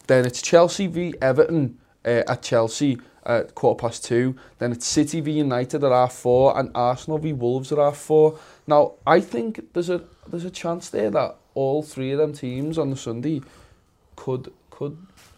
Then 0.08 0.26
it's 0.26 0.42
Chelsea 0.42 0.88
v 0.88 1.14
Everton 1.22 1.78
uh, 2.06 2.22
at 2.28 2.42
Chelsea 2.42 2.98
at 3.26 3.56
quarter 3.56 3.80
past 3.80 4.04
two. 4.06 4.36
Then 4.60 4.72
it's 4.74 4.86
City 4.86 5.22
v 5.22 5.32
United 5.32 5.84
at 5.84 5.92
half 5.92 6.14
four 6.14 6.58
and 6.58 6.72
Arsenal 6.76 7.18
v 7.18 7.34
Wolves 7.34 7.72
at 7.72 7.78
half 7.78 7.98
four. 7.98 8.38
Now, 8.68 8.94
I 9.08 9.20
think 9.22 9.74
there's 9.74 9.90
a 9.90 10.02
there's 10.28 10.46
a 10.46 10.50
chance 10.52 10.90
there 10.90 11.10
that 11.12 11.36
all 11.54 11.84
three 11.84 12.12
of 12.12 12.18
them 12.20 12.34
teams 12.34 12.78
on 12.78 12.90
the 12.90 12.96
Sunday 12.98 13.42
could 14.16 14.52
could 14.70 14.98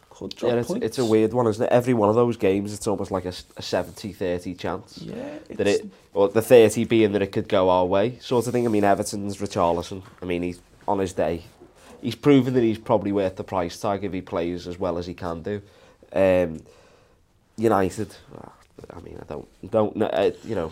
could 0.10 0.36
drop 0.36 0.51
yeah, 0.54 0.58
it's, 0.60 0.67
points. 0.67 0.86
It's 0.86 0.97
a 0.97 1.06
weird 1.06 1.34
one, 1.34 1.45
isn't 1.45 1.63
it? 1.63 1.71
Every 1.71 1.93
one 1.93 2.10
of 2.10 2.15
those 2.15 2.38
games, 2.38 2.73
it's 2.73 2.88
almost 2.88 3.12
like 3.12 3.25
a, 3.25 3.30
a 3.58 3.62
70-30 3.62 4.58
chance. 4.58 4.97
Yeah, 5.01 5.15
that 5.51 5.67
it 5.67 5.86
or 6.13 6.30
the 6.30 6.41
30 6.41 6.86
being 6.86 7.12
that 7.12 7.21
it 7.21 7.34
could 7.34 7.49
go 7.49 7.69
our 7.69 7.86
way, 7.86 8.17
sort 8.19 8.47
of 8.47 8.54
thing. 8.54 8.65
I 8.65 8.69
mean, 8.69 8.86
Everton's 8.86 9.38
Richarlison. 9.38 10.04
I 10.21 10.25
mean, 10.25 10.41
he's 10.41 10.62
on 10.88 10.99
his 10.99 11.12
day 11.12 11.43
he's 12.06 12.15
proven 12.15 12.54
that 12.54 12.62
he's 12.63 12.78
probably 12.78 13.12
worth 13.12 13.36
the 13.36 13.44
price 13.44 13.78
tag 13.80 14.04
if 14.04 14.13
he 14.13 14.22
plays 14.22 14.68
as 14.68 14.78
well 14.80 14.98
as 15.00 15.08
he 15.08 15.13
can 15.15 15.41
do. 15.41 15.60
Um, 16.13 16.60
United, 17.58 18.15
I 18.96 19.00
mean, 19.02 19.18
I 19.22 19.26
don't, 19.26 19.48
don't 19.72 19.96
know, 19.96 20.06
uh, 20.08 20.32
you 20.44 20.54
know. 20.56 20.72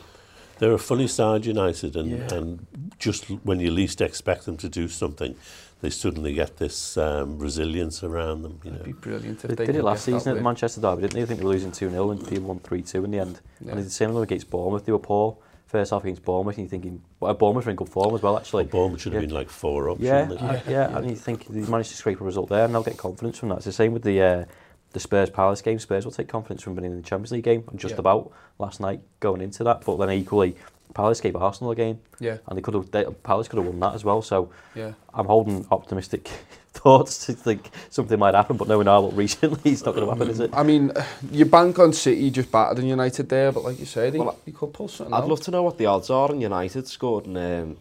They're 0.60 0.74
a 0.74 0.78
funny 0.78 1.08
side, 1.08 1.46
United, 1.48 1.96
and, 1.96 2.12
yeah. 2.12 2.38
and 2.38 2.68
just 3.00 3.26
when 3.44 3.60
you 3.60 3.72
least 3.72 4.00
expect 4.00 4.46
them 4.46 4.58
to 4.58 4.70
do 4.70 4.88
something, 4.88 5.36
they 5.82 5.90
suddenly 5.90 6.34
get 6.36 6.58
this 6.58 6.96
um, 6.98 7.40
resilience 7.40 8.04
around 8.04 8.44
them. 8.44 8.60
You 8.64 8.72
That'd 8.72 8.86
know. 8.88 8.94
be 8.94 9.00
brilliant 9.00 9.44
if 9.44 9.48
they, 9.50 9.56
they 9.56 9.66
did 9.66 9.76
it 9.78 9.84
last 9.84 10.06
season 10.06 10.32
at 10.32 10.36
the 10.38 10.44
Manchester 10.44 10.80
Derby, 10.80 11.02
didn't 11.02 11.14
they? 11.16 11.24
I 11.24 11.26
think 11.26 11.40
they 11.40 11.46
were 11.46 11.52
losing 11.52 11.72
2-0 11.72 12.12
and 12.12 12.22
they 12.28 12.38
won 12.40 12.60
3-2 12.60 13.04
in 13.04 13.12
the 13.12 13.20
end. 13.20 13.40
Yeah. 13.60 13.72
And 13.72 13.80
they 13.80 13.84
did 13.84 13.86
the 13.88 13.90
same 13.90 14.16
against 14.16 14.50
Bournemouth, 14.52 14.86
they 14.86 14.92
were 14.92 15.00
poor 15.00 15.36
first 15.74 15.90
half 15.90 16.04
against 16.04 16.24
Bournemouth, 16.24 16.56
and 16.56 16.66
you're 16.66 16.70
thinking, 16.70 17.02
well, 17.20 17.34
Bournemouth 17.34 17.66
are 17.66 17.72
in 17.72 17.76
good 17.76 17.90
form 17.90 18.14
as 18.14 18.22
well, 18.22 18.38
actually. 18.38 18.64
Well, 18.66 18.72
Bournemouth 18.74 19.02
should 19.02 19.14
have 19.14 19.24
yeah. 19.24 19.28
been 19.28 19.36
like 19.36 19.50
four 19.50 19.90
up. 19.90 19.98
Yeah, 20.00 20.30
yeah, 20.32 20.60
yeah, 20.70 20.98
and 20.98 21.10
you 21.10 21.16
think 21.16 21.48
they 21.48 21.62
managed 21.62 21.90
to 21.90 21.98
scrape 21.98 22.22
a 22.22 22.24
result 22.24 22.50
there, 22.50 22.64
and 22.64 22.74
they'll 22.74 22.84
get 22.84 22.96
confidence 22.98 23.40
from 23.40 23.50
that. 23.50 23.56
It's 23.56 23.66
the 23.66 23.72
same 23.72 23.92
with 23.92 24.04
the 24.04 24.22
uh, 24.22 24.46
the 24.92 25.00
Spurs 25.00 25.32
Palace 25.32 25.64
game. 25.64 25.80
Spurs 25.80 26.06
will 26.06 26.12
take 26.12 26.28
confidence 26.28 26.62
from 26.62 26.76
winning 26.76 26.96
the 26.96 27.02
Champions 27.02 27.32
League 27.32 27.44
game, 27.44 27.64
and 27.72 27.80
just 27.80 27.96
yeah. 27.96 28.00
about 28.02 28.32
last 28.60 28.80
night 28.82 29.02
going 29.20 29.42
into 29.42 29.64
that. 29.64 29.82
But 29.84 29.98
then 29.98 30.12
equally, 30.12 30.56
Palace 30.94 31.22
gave 31.22 31.36
Arsenal 31.36 31.72
a 31.72 31.76
game. 31.76 32.00
Yeah. 32.20 32.38
And 32.48 32.58
they 32.58 32.62
could 32.62 32.74
have 32.76 32.92
they, 32.92 33.04
Palace 33.06 33.48
could 33.48 33.58
have 33.58 33.66
won 33.68 33.80
that 33.80 33.96
as 33.96 34.04
well. 34.04 34.22
So 34.22 34.50
yeah. 34.76 34.94
I'm 35.14 35.26
holding 35.26 35.66
optimistic 35.72 36.28
thoughts 36.74 37.26
to 37.26 37.34
think 37.34 37.70
something 37.90 38.18
might 38.20 38.36
happen, 38.36 38.58
but 38.58 38.68
knowing 38.68 38.88
Arnold 38.88 39.18
recently, 39.18 39.72
it's 39.72 39.86
not 39.86 39.96
going 39.96 40.06
to 40.08 40.14
happen, 40.14 40.30
is 40.30 40.40
it? 40.40 40.52
I 40.54 40.64
mean, 40.64 40.92
you 41.32 41.46
bank 41.46 41.80
on 41.80 41.94
City 41.94 42.30
just 42.30 42.50
in 42.54 42.86
United 42.86 43.30
there, 43.30 43.52
but 43.52 43.64
like 43.64 43.80
you 43.80 43.86
said, 43.86 44.14
well, 44.16 44.38
they 44.46 44.52
could 44.52 44.74
pull 44.74 44.88
something. 44.88 45.14
I'd 45.14 45.24
out. 45.24 45.28
love 45.28 45.42
to 45.42 45.52
know 45.52 45.64
what 45.64 45.78
the 45.78 45.86
odds 45.88 46.10
are 46.10 46.30
on 46.30 46.42
United 46.42 46.88
scored 46.88 47.26
in, 47.26 47.38
um, 47.38 47.78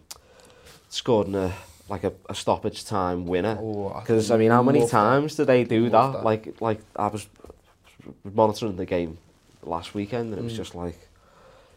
scored 0.88 1.28
in 1.28 1.34
a 1.36 1.52
like 1.88 2.04
a, 2.04 2.12
a 2.28 2.34
stoppage 2.34 2.84
time 2.86 3.26
winner. 3.26 3.56
Because 3.56 4.30
oh, 4.30 4.34
I, 4.34 4.36
I 4.36 4.40
mean, 4.40 4.50
how 4.50 4.62
many 4.62 4.86
times 4.88 5.36
that. 5.36 5.42
did 5.46 5.52
they 5.52 5.64
do 5.64 5.90
that? 5.90 6.12
that? 6.12 6.24
Like, 6.24 6.58
like 6.60 6.80
I 6.96 7.08
was 7.08 7.26
monitoring 8.24 8.76
the 8.76 8.86
game 8.86 9.18
last 9.62 9.92
weekend, 9.92 10.30
and 10.30 10.38
it 10.40 10.44
was 10.44 10.54
mm. 10.54 10.56
just 10.56 10.74
like 10.74 10.96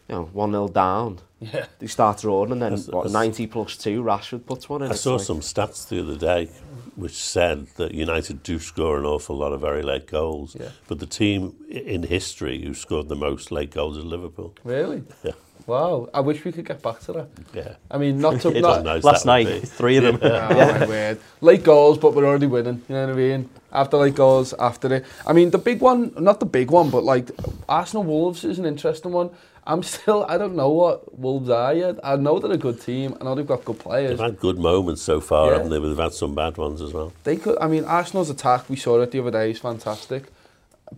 you 0.08 0.14
know, 0.14 0.30
1-0 0.34 0.72
down. 0.72 1.18
Yeah. 1.40 1.66
They 1.78 1.86
start 1.88 2.22
rolling 2.24 2.52
and 2.52 2.62
then, 2.62 2.70
that's, 2.74 2.88
what, 2.88 3.04
that's, 3.04 3.12
90 3.12 3.46
plus 3.48 3.76
two, 3.76 4.02
Rashford 4.02 4.46
puts 4.46 4.68
one 4.68 4.82
in. 4.82 4.90
I 4.90 4.94
saw 4.94 5.16
like... 5.16 5.22
some 5.26 5.40
stats 5.40 5.88
the 5.88 6.00
other 6.02 6.16
day 6.16 6.50
which 6.94 7.14
said 7.14 7.66
that 7.76 7.92
United 7.92 8.42
do 8.42 8.58
score 8.58 8.98
an 8.98 9.04
awful 9.04 9.36
lot 9.36 9.52
of 9.52 9.60
very 9.60 9.82
late 9.82 10.06
goals. 10.06 10.56
Yeah. 10.58 10.70
But 10.88 10.98
the 11.00 11.06
team 11.06 11.54
in 11.68 12.04
history 12.04 12.62
who 12.64 12.72
scored 12.72 13.08
the 13.08 13.16
most 13.16 13.52
late 13.52 13.70
goals 13.72 13.98
is 13.98 14.04
Liverpool. 14.04 14.54
Really? 14.64 15.02
Yeah. 15.22 15.32
Wow, 15.66 16.08
I 16.14 16.20
wish 16.20 16.44
we 16.44 16.52
could 16.52 16.64
get 16.64 16.80
back 16.80 17.00
to 17.00 17.12
that. 17.14 17.28
Yeah. 17.52 17.74
I 17.90 17.98
mean, 17.98 18.20
not 18.20 18.40
to... 18.42 18.60
not, 18.60 18.84
last 19.02 19.26
night, 19.26 19.46
be. 19.46 19.60
three 19.66 19.96
of 19.96 20.04
them. 20.04 20.18
Yeah. 20.22 20.74
oh, 20.78 20.80
my 20.80 20.86
word. 20.86 21.20
Late 21.40 21.64
goals, 21.64 21.98
but 21.98 22.14
we're 22.14 22.24
already 22.24 22.46
winning, 22.46 22.80
you 22.88 22.94
know 22.94 23.06
what 23.08 23.12
I 23.16 23.16
mean? 23.16 23.50
After 23.72 23.96
late 23.96 24.14
goals, 24.14 24.54
after 24.60 24.94
it. 24.94 25.04
I 25.26 25.32
mean, 25.32 25.50
the 25.50 25.58
big 25.58 25.80
one, 25.80 26.12
not 26.18 26.38
the 26.38 26.46
big 26.46 26.70
one, 26.70 26.88
but 26.90 27.02
like 27.02 27.30
Arsenal-Wolves 27.68 28.44
is 28.44 28.60
an 28.60 28.64
interesting 28.64 29.10
one. 29.10 29.30
I'm 29.66 29.82
still, 29.82 30.24
I 30.28 30.38
don't 30.38 30.54
know 30.54 30.70
what 30.70 31.18
Wolves 31.18 31.50
are 31.50 31.74
yet. 31.74 31.98
I 32.04 32.14
know 32.16 32.38
they're 32.38 32.52
a 32.52 32.56
good 32.56 32.80
team. 32.80 33.16
I 33.20 33.24
know 33.24 33.34
they've 33.34 33.46
got 33.46 33.64
good 33.64 33.80
players. 33.80 34.10
They've 34.10 34.30
had 34.30 34.38
good 34.38 34.58
moments 34.58 35.02
so 35.02 35.20
far, 35.20 35.48
yeah. 35.48 35.52
haven't 35.58 35.70
they? 35.70 35.80
they've 35.80 35.96
had 35.98 36.12
some 36.12 36.36
bad 36.36 36.56
ones 36.56 36.80
as 36.80 36.92
well. 36.92 37.12
They 37.24 37.34
could, 37.36 37.58
I 37.58 37.66
mean, 37.66 37.84
Arsenal's 37.84 38.30
attack, 38.30 38.70
we 38.70 38.76
saw 38.76 39.00
it 39.00 39.10
the 39.10 39.18
other 39.20 39.32
day, 39.32 39.50
is 39.50 39.58
fantastic. 39.58 40.24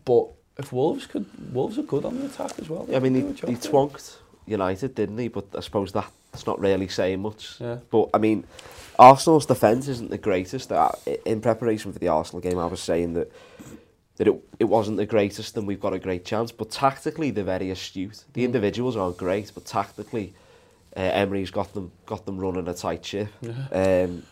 But 0.05 0.29
if 0.59 0.71
Wolves 0.71 1.07
could, 1.07 1.25
Wolves 1.55 1.79
are 1.79 1.83
good 1.83 2.05
on 2.05 2.19
the 2.19 2.27
attack 2.27 2.59
as 2.61 2.69
well. 2.69 2.85
Yeah, 2.91 2.99
I 2.99 3.01
mean, 3.01 3.15
he, 3.15 3.23
he 3.23 3.55
twonked 3.57 4.17
United, 4.47 4.95
didn't 4.95 5.17
he? 5.17 5.29
But 5.29 5.47
I 5.57 5.61
suppose 5.61 5.91
that's 5.93 6.47
not 6.47 6.61
really 6.61 6.89
saying 6.89 7.23
much. 7.23 7.57
Yeah. 7.59 7.79
But, 7.91 8.11
I 8.13 8.19
mean, 8.19 8.45
Arsenal's 8.99 9.47
defence 9.47 9.89
isn't 9.89 10.11
the 10.11 10.19
greatest. 10.19 10.71
Uh, 10.71 10.93
in 11.25 11.41
preparation 11.41 11.91
for 11.91 11.99
the 11.99 12.09
Arsenal 12.09 12.43
game, 12.43 12.59
I 12.59 12.67
was 12.67 12.81
saying 12.83 13.15
that 13.15 13.33
that 14.19 14.27
it, 14.29 14.35
it 14.59 14.65
wasn't 14.65 14.97
the 14.97 15.07
greatest 15.07 15.57
and 15.57 15.67
we've 15.67 15.81
got 15.81 15.95
a 15.95 15.99
great 15.99 16.25
chance. 16.25 16.53
But 16.53 16.71
tactically, 16.71 17.31
they're 17.31 17.45
very 17.45 17.71
astute. 17.71 18.25
The 18.35 18.43
mm. 18.43 18.47
individuals 18.47 18.97
aren't 18.97 19.17
great, 19.17 19.53
but 19.55 19.65
tactically, 19.65 20.35
uh, 20.97 21.01
Emery's 21.01 21.51
got 21.53 21.73
them 21.73 21.93
got 22.05 22.27
them 22.27 22.39
running 22.39 22.69
a 22.69 22.75
tight 22.75 23.07
ship. 23.07 23.29
Yeah. 23.41 24.07
Um, 24.07 24.25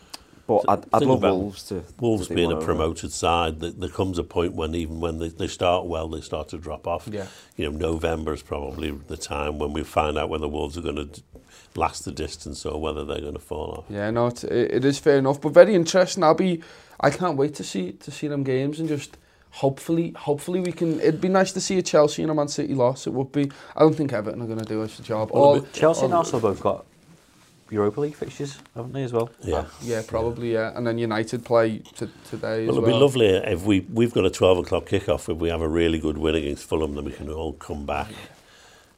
but 0.45 0.63
I'd, 0.69 0.83
I'd 0.93 1.01
love 1.01 1.23
Wolves 1.23 1.63
to... 1.63 1.83
Wolves 1.99 2.29
to 2.29 2.33
being 2.33 2.53
a 2.53 2.61
promoted 2.61 3.11
side, 3.11 3.59
that 3.59 3.81
there 3.81 3.89
comes 3.89 4.17
a 4.17 4.23
point 4.23 4.53
when 4.53 4.75
even 4.75 5.01
when 5.01 5.19
they, 5.19 5.27
they 5.27 5.47
start 5.47 5.85
well, 5.87 6.07
they 6.07 6.21
start 6.21 6.47
to 6.49 6.57
drop 6.57 6.87
off. 6.87 7.09
Yeah. 7.11 7.27
You 7.57 7.69
know, 7.69 7.77
November 7.77 8.33
is 8.33 8.41
probably 8.43 8.91
the 8.91 9.17
time 9.17 9.59
when 9.59 9.73
we 9.73 9.83
find 9.83 10.17
out 10.17 10.29
whether 10.29 10.47
Wolves 10.47 10.77
are 10.77 10.81
going 10.81 11.09
to 11.09 11.21
last 11.75 12.05
the 12.05 12.13
distance 12.13 12.65
or 12.65 12.79
whether 12.79 13.03
they're 13.03 13.19
going 13.19 13.33
to 13.33 13.39
fall 13.39 13.71
off. 13.79 13.85
Yeah, 13.89 14.09
no, 14.09 14.27
it, 14.27 14.41
it 14.45 14.85
is 14.85 14.99
fair 14.99 15.17
enough, 15.17 15.41
but 15.41 15.49
very 15.49 15.75
interesting. 15.75 16.23
I'll 16.23 16.33
be... 16.33 16.63
I 17.01 17.09
can't 17.09 17.35
wait 17.35 17.53
to 17.55 17.63
see 17.65 17.91
to 17.91 18.09
see 18.09 18.27
them 18.27 18.43
games 18.43 18.79
and 18.79 18.87
just 18.89 19.17
hopefully, 19.51 20.11
hopefully 20.11 20.59
we 20.59 20.71
can. 20.71 20.99
It'd 20.99 21.21
be 21.21 21.27
nice 21.29 21.51
to 21.53 21.61
see 21.61 21.77
a 21.77 21.81
Chelsea 21.81 22.21
and 22.21 22.31
a 22.31 22.35
Man 22.35 22.47
City 22.47 22.73
loss. 22.73 23.07
It 23.07 23.13
would 23.13 23.31
be. 23.31 23.51
I 23.75 23.79
don't 23.81 23.93
think 23.95 24.13
Everton 24.13 24.41
are 24.41 24.45
going 24.47 24.59
to 24.59 24.65
do 24.65 24.81
us 24.81 24.99
a 24.99 25.03
job. 25.03 25.31
Well, 25.31 25.65
Chelsea 25.73 26.05
and 26.05 26.13
Arsenal 26.13 26.41
both 26.41 26.59
got 26.61 26.85
Europa 27.69 28.01
League 28.01 28.15
fixtures, 28.15 28.57
haven't 28.75 28.93
they 28.93 29.03
as 29.03 29.13
well? 29.13 29.29
Yeah, 29.41 29.55
uh, 29.55 29.65
yeah, 29.81 30.01
probably 30.05 30.53
yeah. 30.53 30.71
yeah. 30.71 30.77
And 30.77 30.87
then 30.87 30.97
United 30.97 31.45
play 31.45 31.79
t- 31.79 32.09
today. 32.29 32.65
Well, 32.67 32.77
it'd 32.77 32.83
well. 32.83 32.93
be 32.93 32.97
lovely 32.97 33.27
if 33.27 33.63
we 33.65 33.81
we've 33.81 34.13
got 34.13 34.25
a 34.25 34.31
twelve 34.31 34.57
o'clock 34.57 34.85
kickoff. 34.85 35.29
If 35.29 35.37
we 35.37 35.49
have 35.49 35.61
a 35.61 35.67
really 35.69 35.99
good 35.99 36.17
win 36.17 36.35
against 36.35 36.65
Fulham, 36.65 36.95
then 36.95 37.05
we 37.05 37.11
can 37.11 37.29
all 37.29 37.53
come 37.53 37.85
back. 37.85 38.07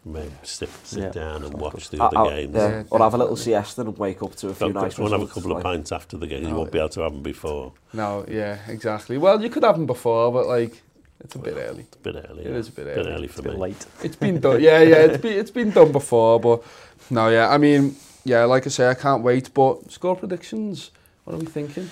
mate. 0.10 0.32
Sit, 0.44 0.70
sit 0.84 1.04
yeah. 1.04 1.10
down 1.12 1.44
and 1.44 1.54
watch 1.54 1.90
the 1.90 2.04
other 2.04 2.30
games. 2.32 2.56
Yeah. 2.56 2.84
Or 2.90 3.00
have 3.00 3.14
a 3.14 3.18
little 3.18 3.36
siesta 3.36 3.82
and 3.82 3.98
wake 3.98 4.22
up 4.22 4.36
to 4.38 4.50
a 4.50 4.54
few 4.56 4.72
Don't, 4.72 4.76
nice 4.84 4.98
We'll 4.98 5.12
have 5.12 5.22
a 5.22 5.28
couple 5.28 5.52
like. 5.52 5.58
of 5.60 5.64
pints 5.64 5.92
after 5.92 6.18
the 6.18 6.28
game. 6.28 6.44
No, 6.44 6.50
you 6.50 6.56
won't 6.56 6.72
be 6.72 6.80
able 6.80 6.90
to 6.90 7.02
have 7.02 7.14
them 7.14 7.22
before. 7.24 7.72
No, 7.94 8.26
yeah, 8.28 8.60
exactly. 8.68 9.18
Well, 9.18 9.42
you 9.42 9.50
could 9.50 9.64
have 9.64 9.76
them 9.76 9.86
before, 9.86 10.32
but 10.32 10.48
like, 10.48 10.82
it's 11.22 11.36
a 11.36 11.40
bit 11.40 11.56
well, 11.56 11.70
early. 11.70 11.84
It's 11.84 11.96
a 11.96 12.00
bit 12.00 12.16
early. 12.30 12.46
It 12.46 12.52
is 12.52 12.68
a 12.70 12.72
bit 12.72 12.88
early. 12.88 13.04
Bit 13.04 13.08
early 13.14 13.28
for 13.28 13.42
it's 13.42 13.48
me. 13.48 13.56
late. 13.60 13.86
It's 14.04 14.16
been 14.16 14.40
done. 14.40 14.62
Yeah, 14.62 14.82
yeah. 14.82 14.96
It's 14.98 15.22
been 15.22 15.40
it's 15.40 15.52
been 15.52 15.72
done 15.72 15.92
before, 15.92 16.40
but 16.40 16.64
no, 17.10 17.30
yeah. 17.30 17.50
I 17.50 17.58
mean, 17.58 17.96
yeah. 18.24 18.46
Like 18.46 18.66
I 18.66 18.70
say, 18.70 18.88
I 18.90 18.94
can't 18.94 19.22
wait. 19.22 19.54
But 19.54 19.92
score 19.92 20.16
predictions. 20.16 20.92
What 21.26 21.34
are 21.34 21.38
we 21.38 21.46
thinking? 21.46 21.90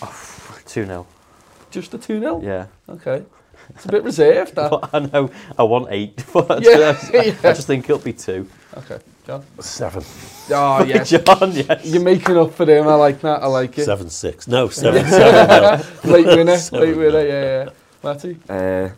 Oh, 0.00 0.58
2 0.66 0.86
0. 0.86 1.06
Just 1.72 1.92
a 1.94 1.98
2 1.98 2.20
0? 2.20 2.40
Yeah. 2.42 2.66
Okay. 2.88 3.24
It's 3.70 3.84
a 3.84 3.88
bit 3.88 4.02
reserved. 4.04 4.54
That. 4.56 4.90
I 4.92 4.98
know. 5.00 5.30
I 5.58 5.62
want 5.62 5.88
eight. 5.90 6.24
yeah, 6.34 6.42
I, 6.50 6.58
yeah. 6.60 6.96
I 7.44 7.52
just 7.52 7.66
think 7.66 7.84
it'll 7.84 8.02
be 8.02 8.12
two. 8.12 8.48
Okay, 8.76 8.98
John. 9.26 9.44
Seven. 9.60 10.04
Oh 10.50 10.84
yes, 10.84 11.10
John. 11.10 11.52
Yes. 11.52 11.84
You're 11.84 12.02
making 12.02 12.36
up 12.36 12.54
for 12.54 12.64
him. 12.64 12.88
I 12.88 12.94
like 12.94 13.20
that. 13.20 13.42
I 13.42 13.46
like 13.46 13.78
it. 13.78 13.84
Seven 13.84 14.08
six. 14.10 14.48
No, 14.48 14.68
seven 14.68 15.04
seven. 15.06 15.84
No. 16.04 16.10
Late 16.12 16.26
winner. 16.26 16.56
Seven, 16.56 16.80
Late 16.80 16.96
winner. 16.96 17.12
No. 17.12 17.22
Yeah, 17.22 17.64
yeah. 17.64 17.70
Matty. 18.02 18.38
Uh, 18.48 18.88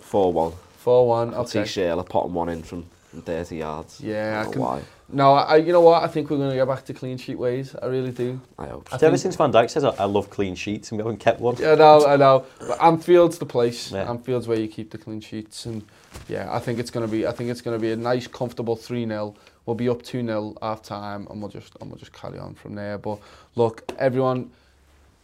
four 0.00 0.32
one. 0.32 0.52
Four 0.78 1.08
one. 1.08 1.28
Okay. 1.28 1.36
I'll 1.38 1.46
see 1.46 1.66
Shale. 1.66 2.00
I 2.00 2.04
pot 2.04 2.30
one 2.30 2.48
in 2.48 2.62
from 2.62 2.86
30 3.14 3.56
yards. 3.56 4.00
Yeah, 4.00 4.44
I, 4.44 4.48
I 4.48 4.52
can. 4.52 4.60
Why. 4.60 4.82
No, 5.12 5.34
I, 5.34 5.56
you 5.56 5.72
know 5.72 5.80
what? 5.80 6.02
I 6.02 6.06
think 6.06 6.30
we're 6.30 6.36
going 6.38 6.50
to 6.50 6.56
go 6.56 6.66
back 6.66 6.84
to 6.84 6.94
clean 6.94 7.18
sheet 7.18 7.36
ways. 7.38 7.74
I 7.82 7.86
really 7.86 8.12
do. 8.12 8.40
I 8.58 8.68
hope. 8.68 8.88
I 8.92 8.98
Ever 9.04 9.16
since 9.18 9.34
Van 9.36 9.52
Dijk 9.52 9.68
says, 9.70 9.82
I, 9.82 10.04
love 10.04 10.30
clean 10.30 10.54
sheets, 10.54 10.90
and 10.90 10.98
we 10.98 11.04
haven't 11.04 11.18
kept 11.20 11.40
one. 11.40 11.56
Yeah, 11.56 11.72
I 11.72 11.74
know, 11.74 12.06
I 12.06 12.16
know. 12.16 12.46
But 12.60 12.80
Anfield's 12.82 13.38
the 13.38 13.46
place. 13.46 13.90
Yeah. 13.92 14.08
Anfield's 14.08 14.46
where 14.46 14.58
you 14.58 14.68
keep 14.68 14.90
the 14.90 14.98
clean 14.98 15.20
sheets, 15.20 15.66
and 15.66 15.82
yeah, 16.28 16.48
I 16.52 16.58
think 16.60 16.78
it's 16.78 16.90
going 16.92 17.04
to 17.06 17.10
be. 17.10 17.26
I 17.26 17.32
think 17.32 17.50
it's 17.50 17.60
going 17.60 17.76
to 17.76 17.80
be 17.80 17.90
a 17.92 17.96
nice, 17.96 18.26
comfortable 18.26 18.76
3 18.76 19.06
0 19.06 19.34
We'll 19.66 19.74
be 19.74 19.88
up 19.88 20.02
2 20.02 20.24
0 20.24 20.56
half 20.62 20.82
time, 20.82 21.26
and 21.28 21.40
we'll 21.40 21.50
just 21.50 21.76
and 21.80 21.90
we'll 21.90 21.98
just 21.98 22.12
carry 22.12 22.38
on 22.38 22.54
from 22.54 22.74
there. 22.76 22.98
But 22.98 23.18
look, 23.56 23.90
everyone. 23.98 24.50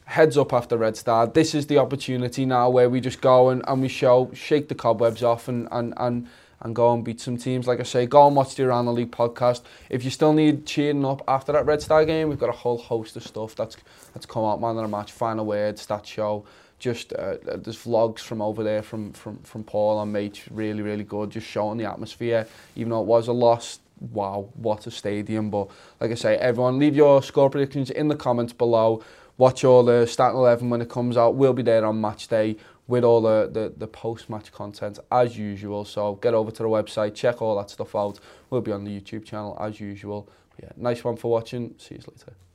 Heads 0.09 0.39
up 0.39 0.53
after 0.53 0.77
Red 0.79 0.97
Star. 0.97 1.27
This 1.27 1.53
is 1.53 1.67
the 1.67 1.79
opportunity 1.79 2.47
now 2.47 2.71
where 2.71 2.89
we 2.89 3.01
just 3.01 3.21
go 3.21 3.49
and, 3.49 3.61
and 3.67 3.83
we 3.83 3.89
show, 3.89 4.31
shake 4.35 4.69
the 4.69 4.75
cobwebs 4.77 5.25
off 5.25 5.49
and, 5.49 5.67
and, 5.73 5.93
and 5.97 6.29
and 6.61 6.75
go 6.75 6.93
and 6.93 7.05
beat 7.05 7.21
some 7.21 7.37
teams. 7.37 7.67
Like 7.67 7.81
I 7.81 7.85
say, 7.85 8.07
go 8.07 8.27
and 8.27 8.35
watch 8.37 8.55
the 8.55 8.65
Around 8.65 8.87
the 8.87 8.93
League 8.95 9.11
podcast. 9.11 9.63
If 9.91 10.05
you 10.05 10.11
still 10.11 10.33
need 10.33 10.67
cheering 10.67 11.05
up 11.05 11.23
after 11.29 11.53
that 11.53 11.67
Red 11.67 11.83
Star 11.83 12.05
game, 12.05 12.29
we've 12.29 12.39
got 12.39 12.49
a 12.49 12.53
whole 12.57 12.79
host 12.79 13.17
of 13.17 13.25
stuff 13.25 13.55
that's 13.55 13.77
that's 14.15 14.27
come 14.27 14.45
out. 14.45 14.61
Man 14.61 14.77
of 14.77 14.83
the 14.83 14.89
match, 14.89 15.13
final 15.13 15.45
word, 15.45 15.79
stat 15.79 16.07
show. 16.07 16.45
Just 16.79 17.13
uh, 17.15 17.37
there's 17.43 17.83
vlogs 17.83 18.21
from 18.21 18.43
over 18.43 18.63
there 18.63 18.83
from 18.83 19.13
from 19.13 19.39
from 19.39 19.65
Paul 19.65 20.01
and 20.03 20.13
Mate, 20.13 20.45
really 20.51 20.83
really 20.83 21.05
good. 21.05 21.31
Just 21.31 21.47
showing 21.47 21.79
the 21.79 21.85
atmosphere, 21.85 22.47
even 22.75 22.91
though 22.91 23.01
it 23.01 23.07
was 23.07 23.29
a 23.29 23.33
loss. 23.33 23.81
Wow, 24.13 24.51
what 24.57 24.87
a 24.87 24.91
stadium! 24.91 25.49
But 25.51 25.71
like 26.01 26.11
I 26.11 26.15
say, 26.15 26.37
everyone 26.37 26.79
leave 26.79 26.95
your 26.97 27.23
score 27.23 27.49
predictions 27.49 27.91
in 27.91 28.09
the 28.09 28.17
comments 28.17 28.53
below. 28.53 29.03
Watch 29.39 29.65
all 29.65 29.85
the 29.85 30.07
starting 30.07 30.39
eleven 30.39 30.69
when 30.69 30.83
it 30.83 30.91
comes 30.91 31.17
out. 31.17 31.35
We'll 31.35 31.55
be 31.55 31.63
there 31.63 31.85
on 31.85 31.99
match 32.01 32.29
day. 32.29 32.57
with 32.89 33.05
all 33.05 33.21
the, 33.21 33.49
the, 33.53 33.73
the 33.77 33.87
post-match 33.87 34.53
content 34.53 34.99
as 35.11 35.37
usual. 35.37 35.85
So 35.85 36.15
get 36.17 36.35
over 36.35 36.51
to 36.53 36.63
the 36.63 36.69
website, 36.69 37.15
check 37.15 37.43
all 37.43 37.57
that 37.59 37.71
stuff 37.71 37.95
out. 37.97 38.21
We'll 38.51 38.61
be 38.61 38.73
on 38.73 38.85
the 38.85 39.01
YouTube 39.01 39.25
channel 39.25 39.57
as 39.61 39.81
usual. 39.81 40.29
But 40.55 40.65
yeah, 40.67 40.71
nice 40.77 41.03
one 41.03 41.17
for 41.17 41.31
watching. 41.31 41.75
See 41.79 41.97
you 41.97 42.01
later. 42.01 42.46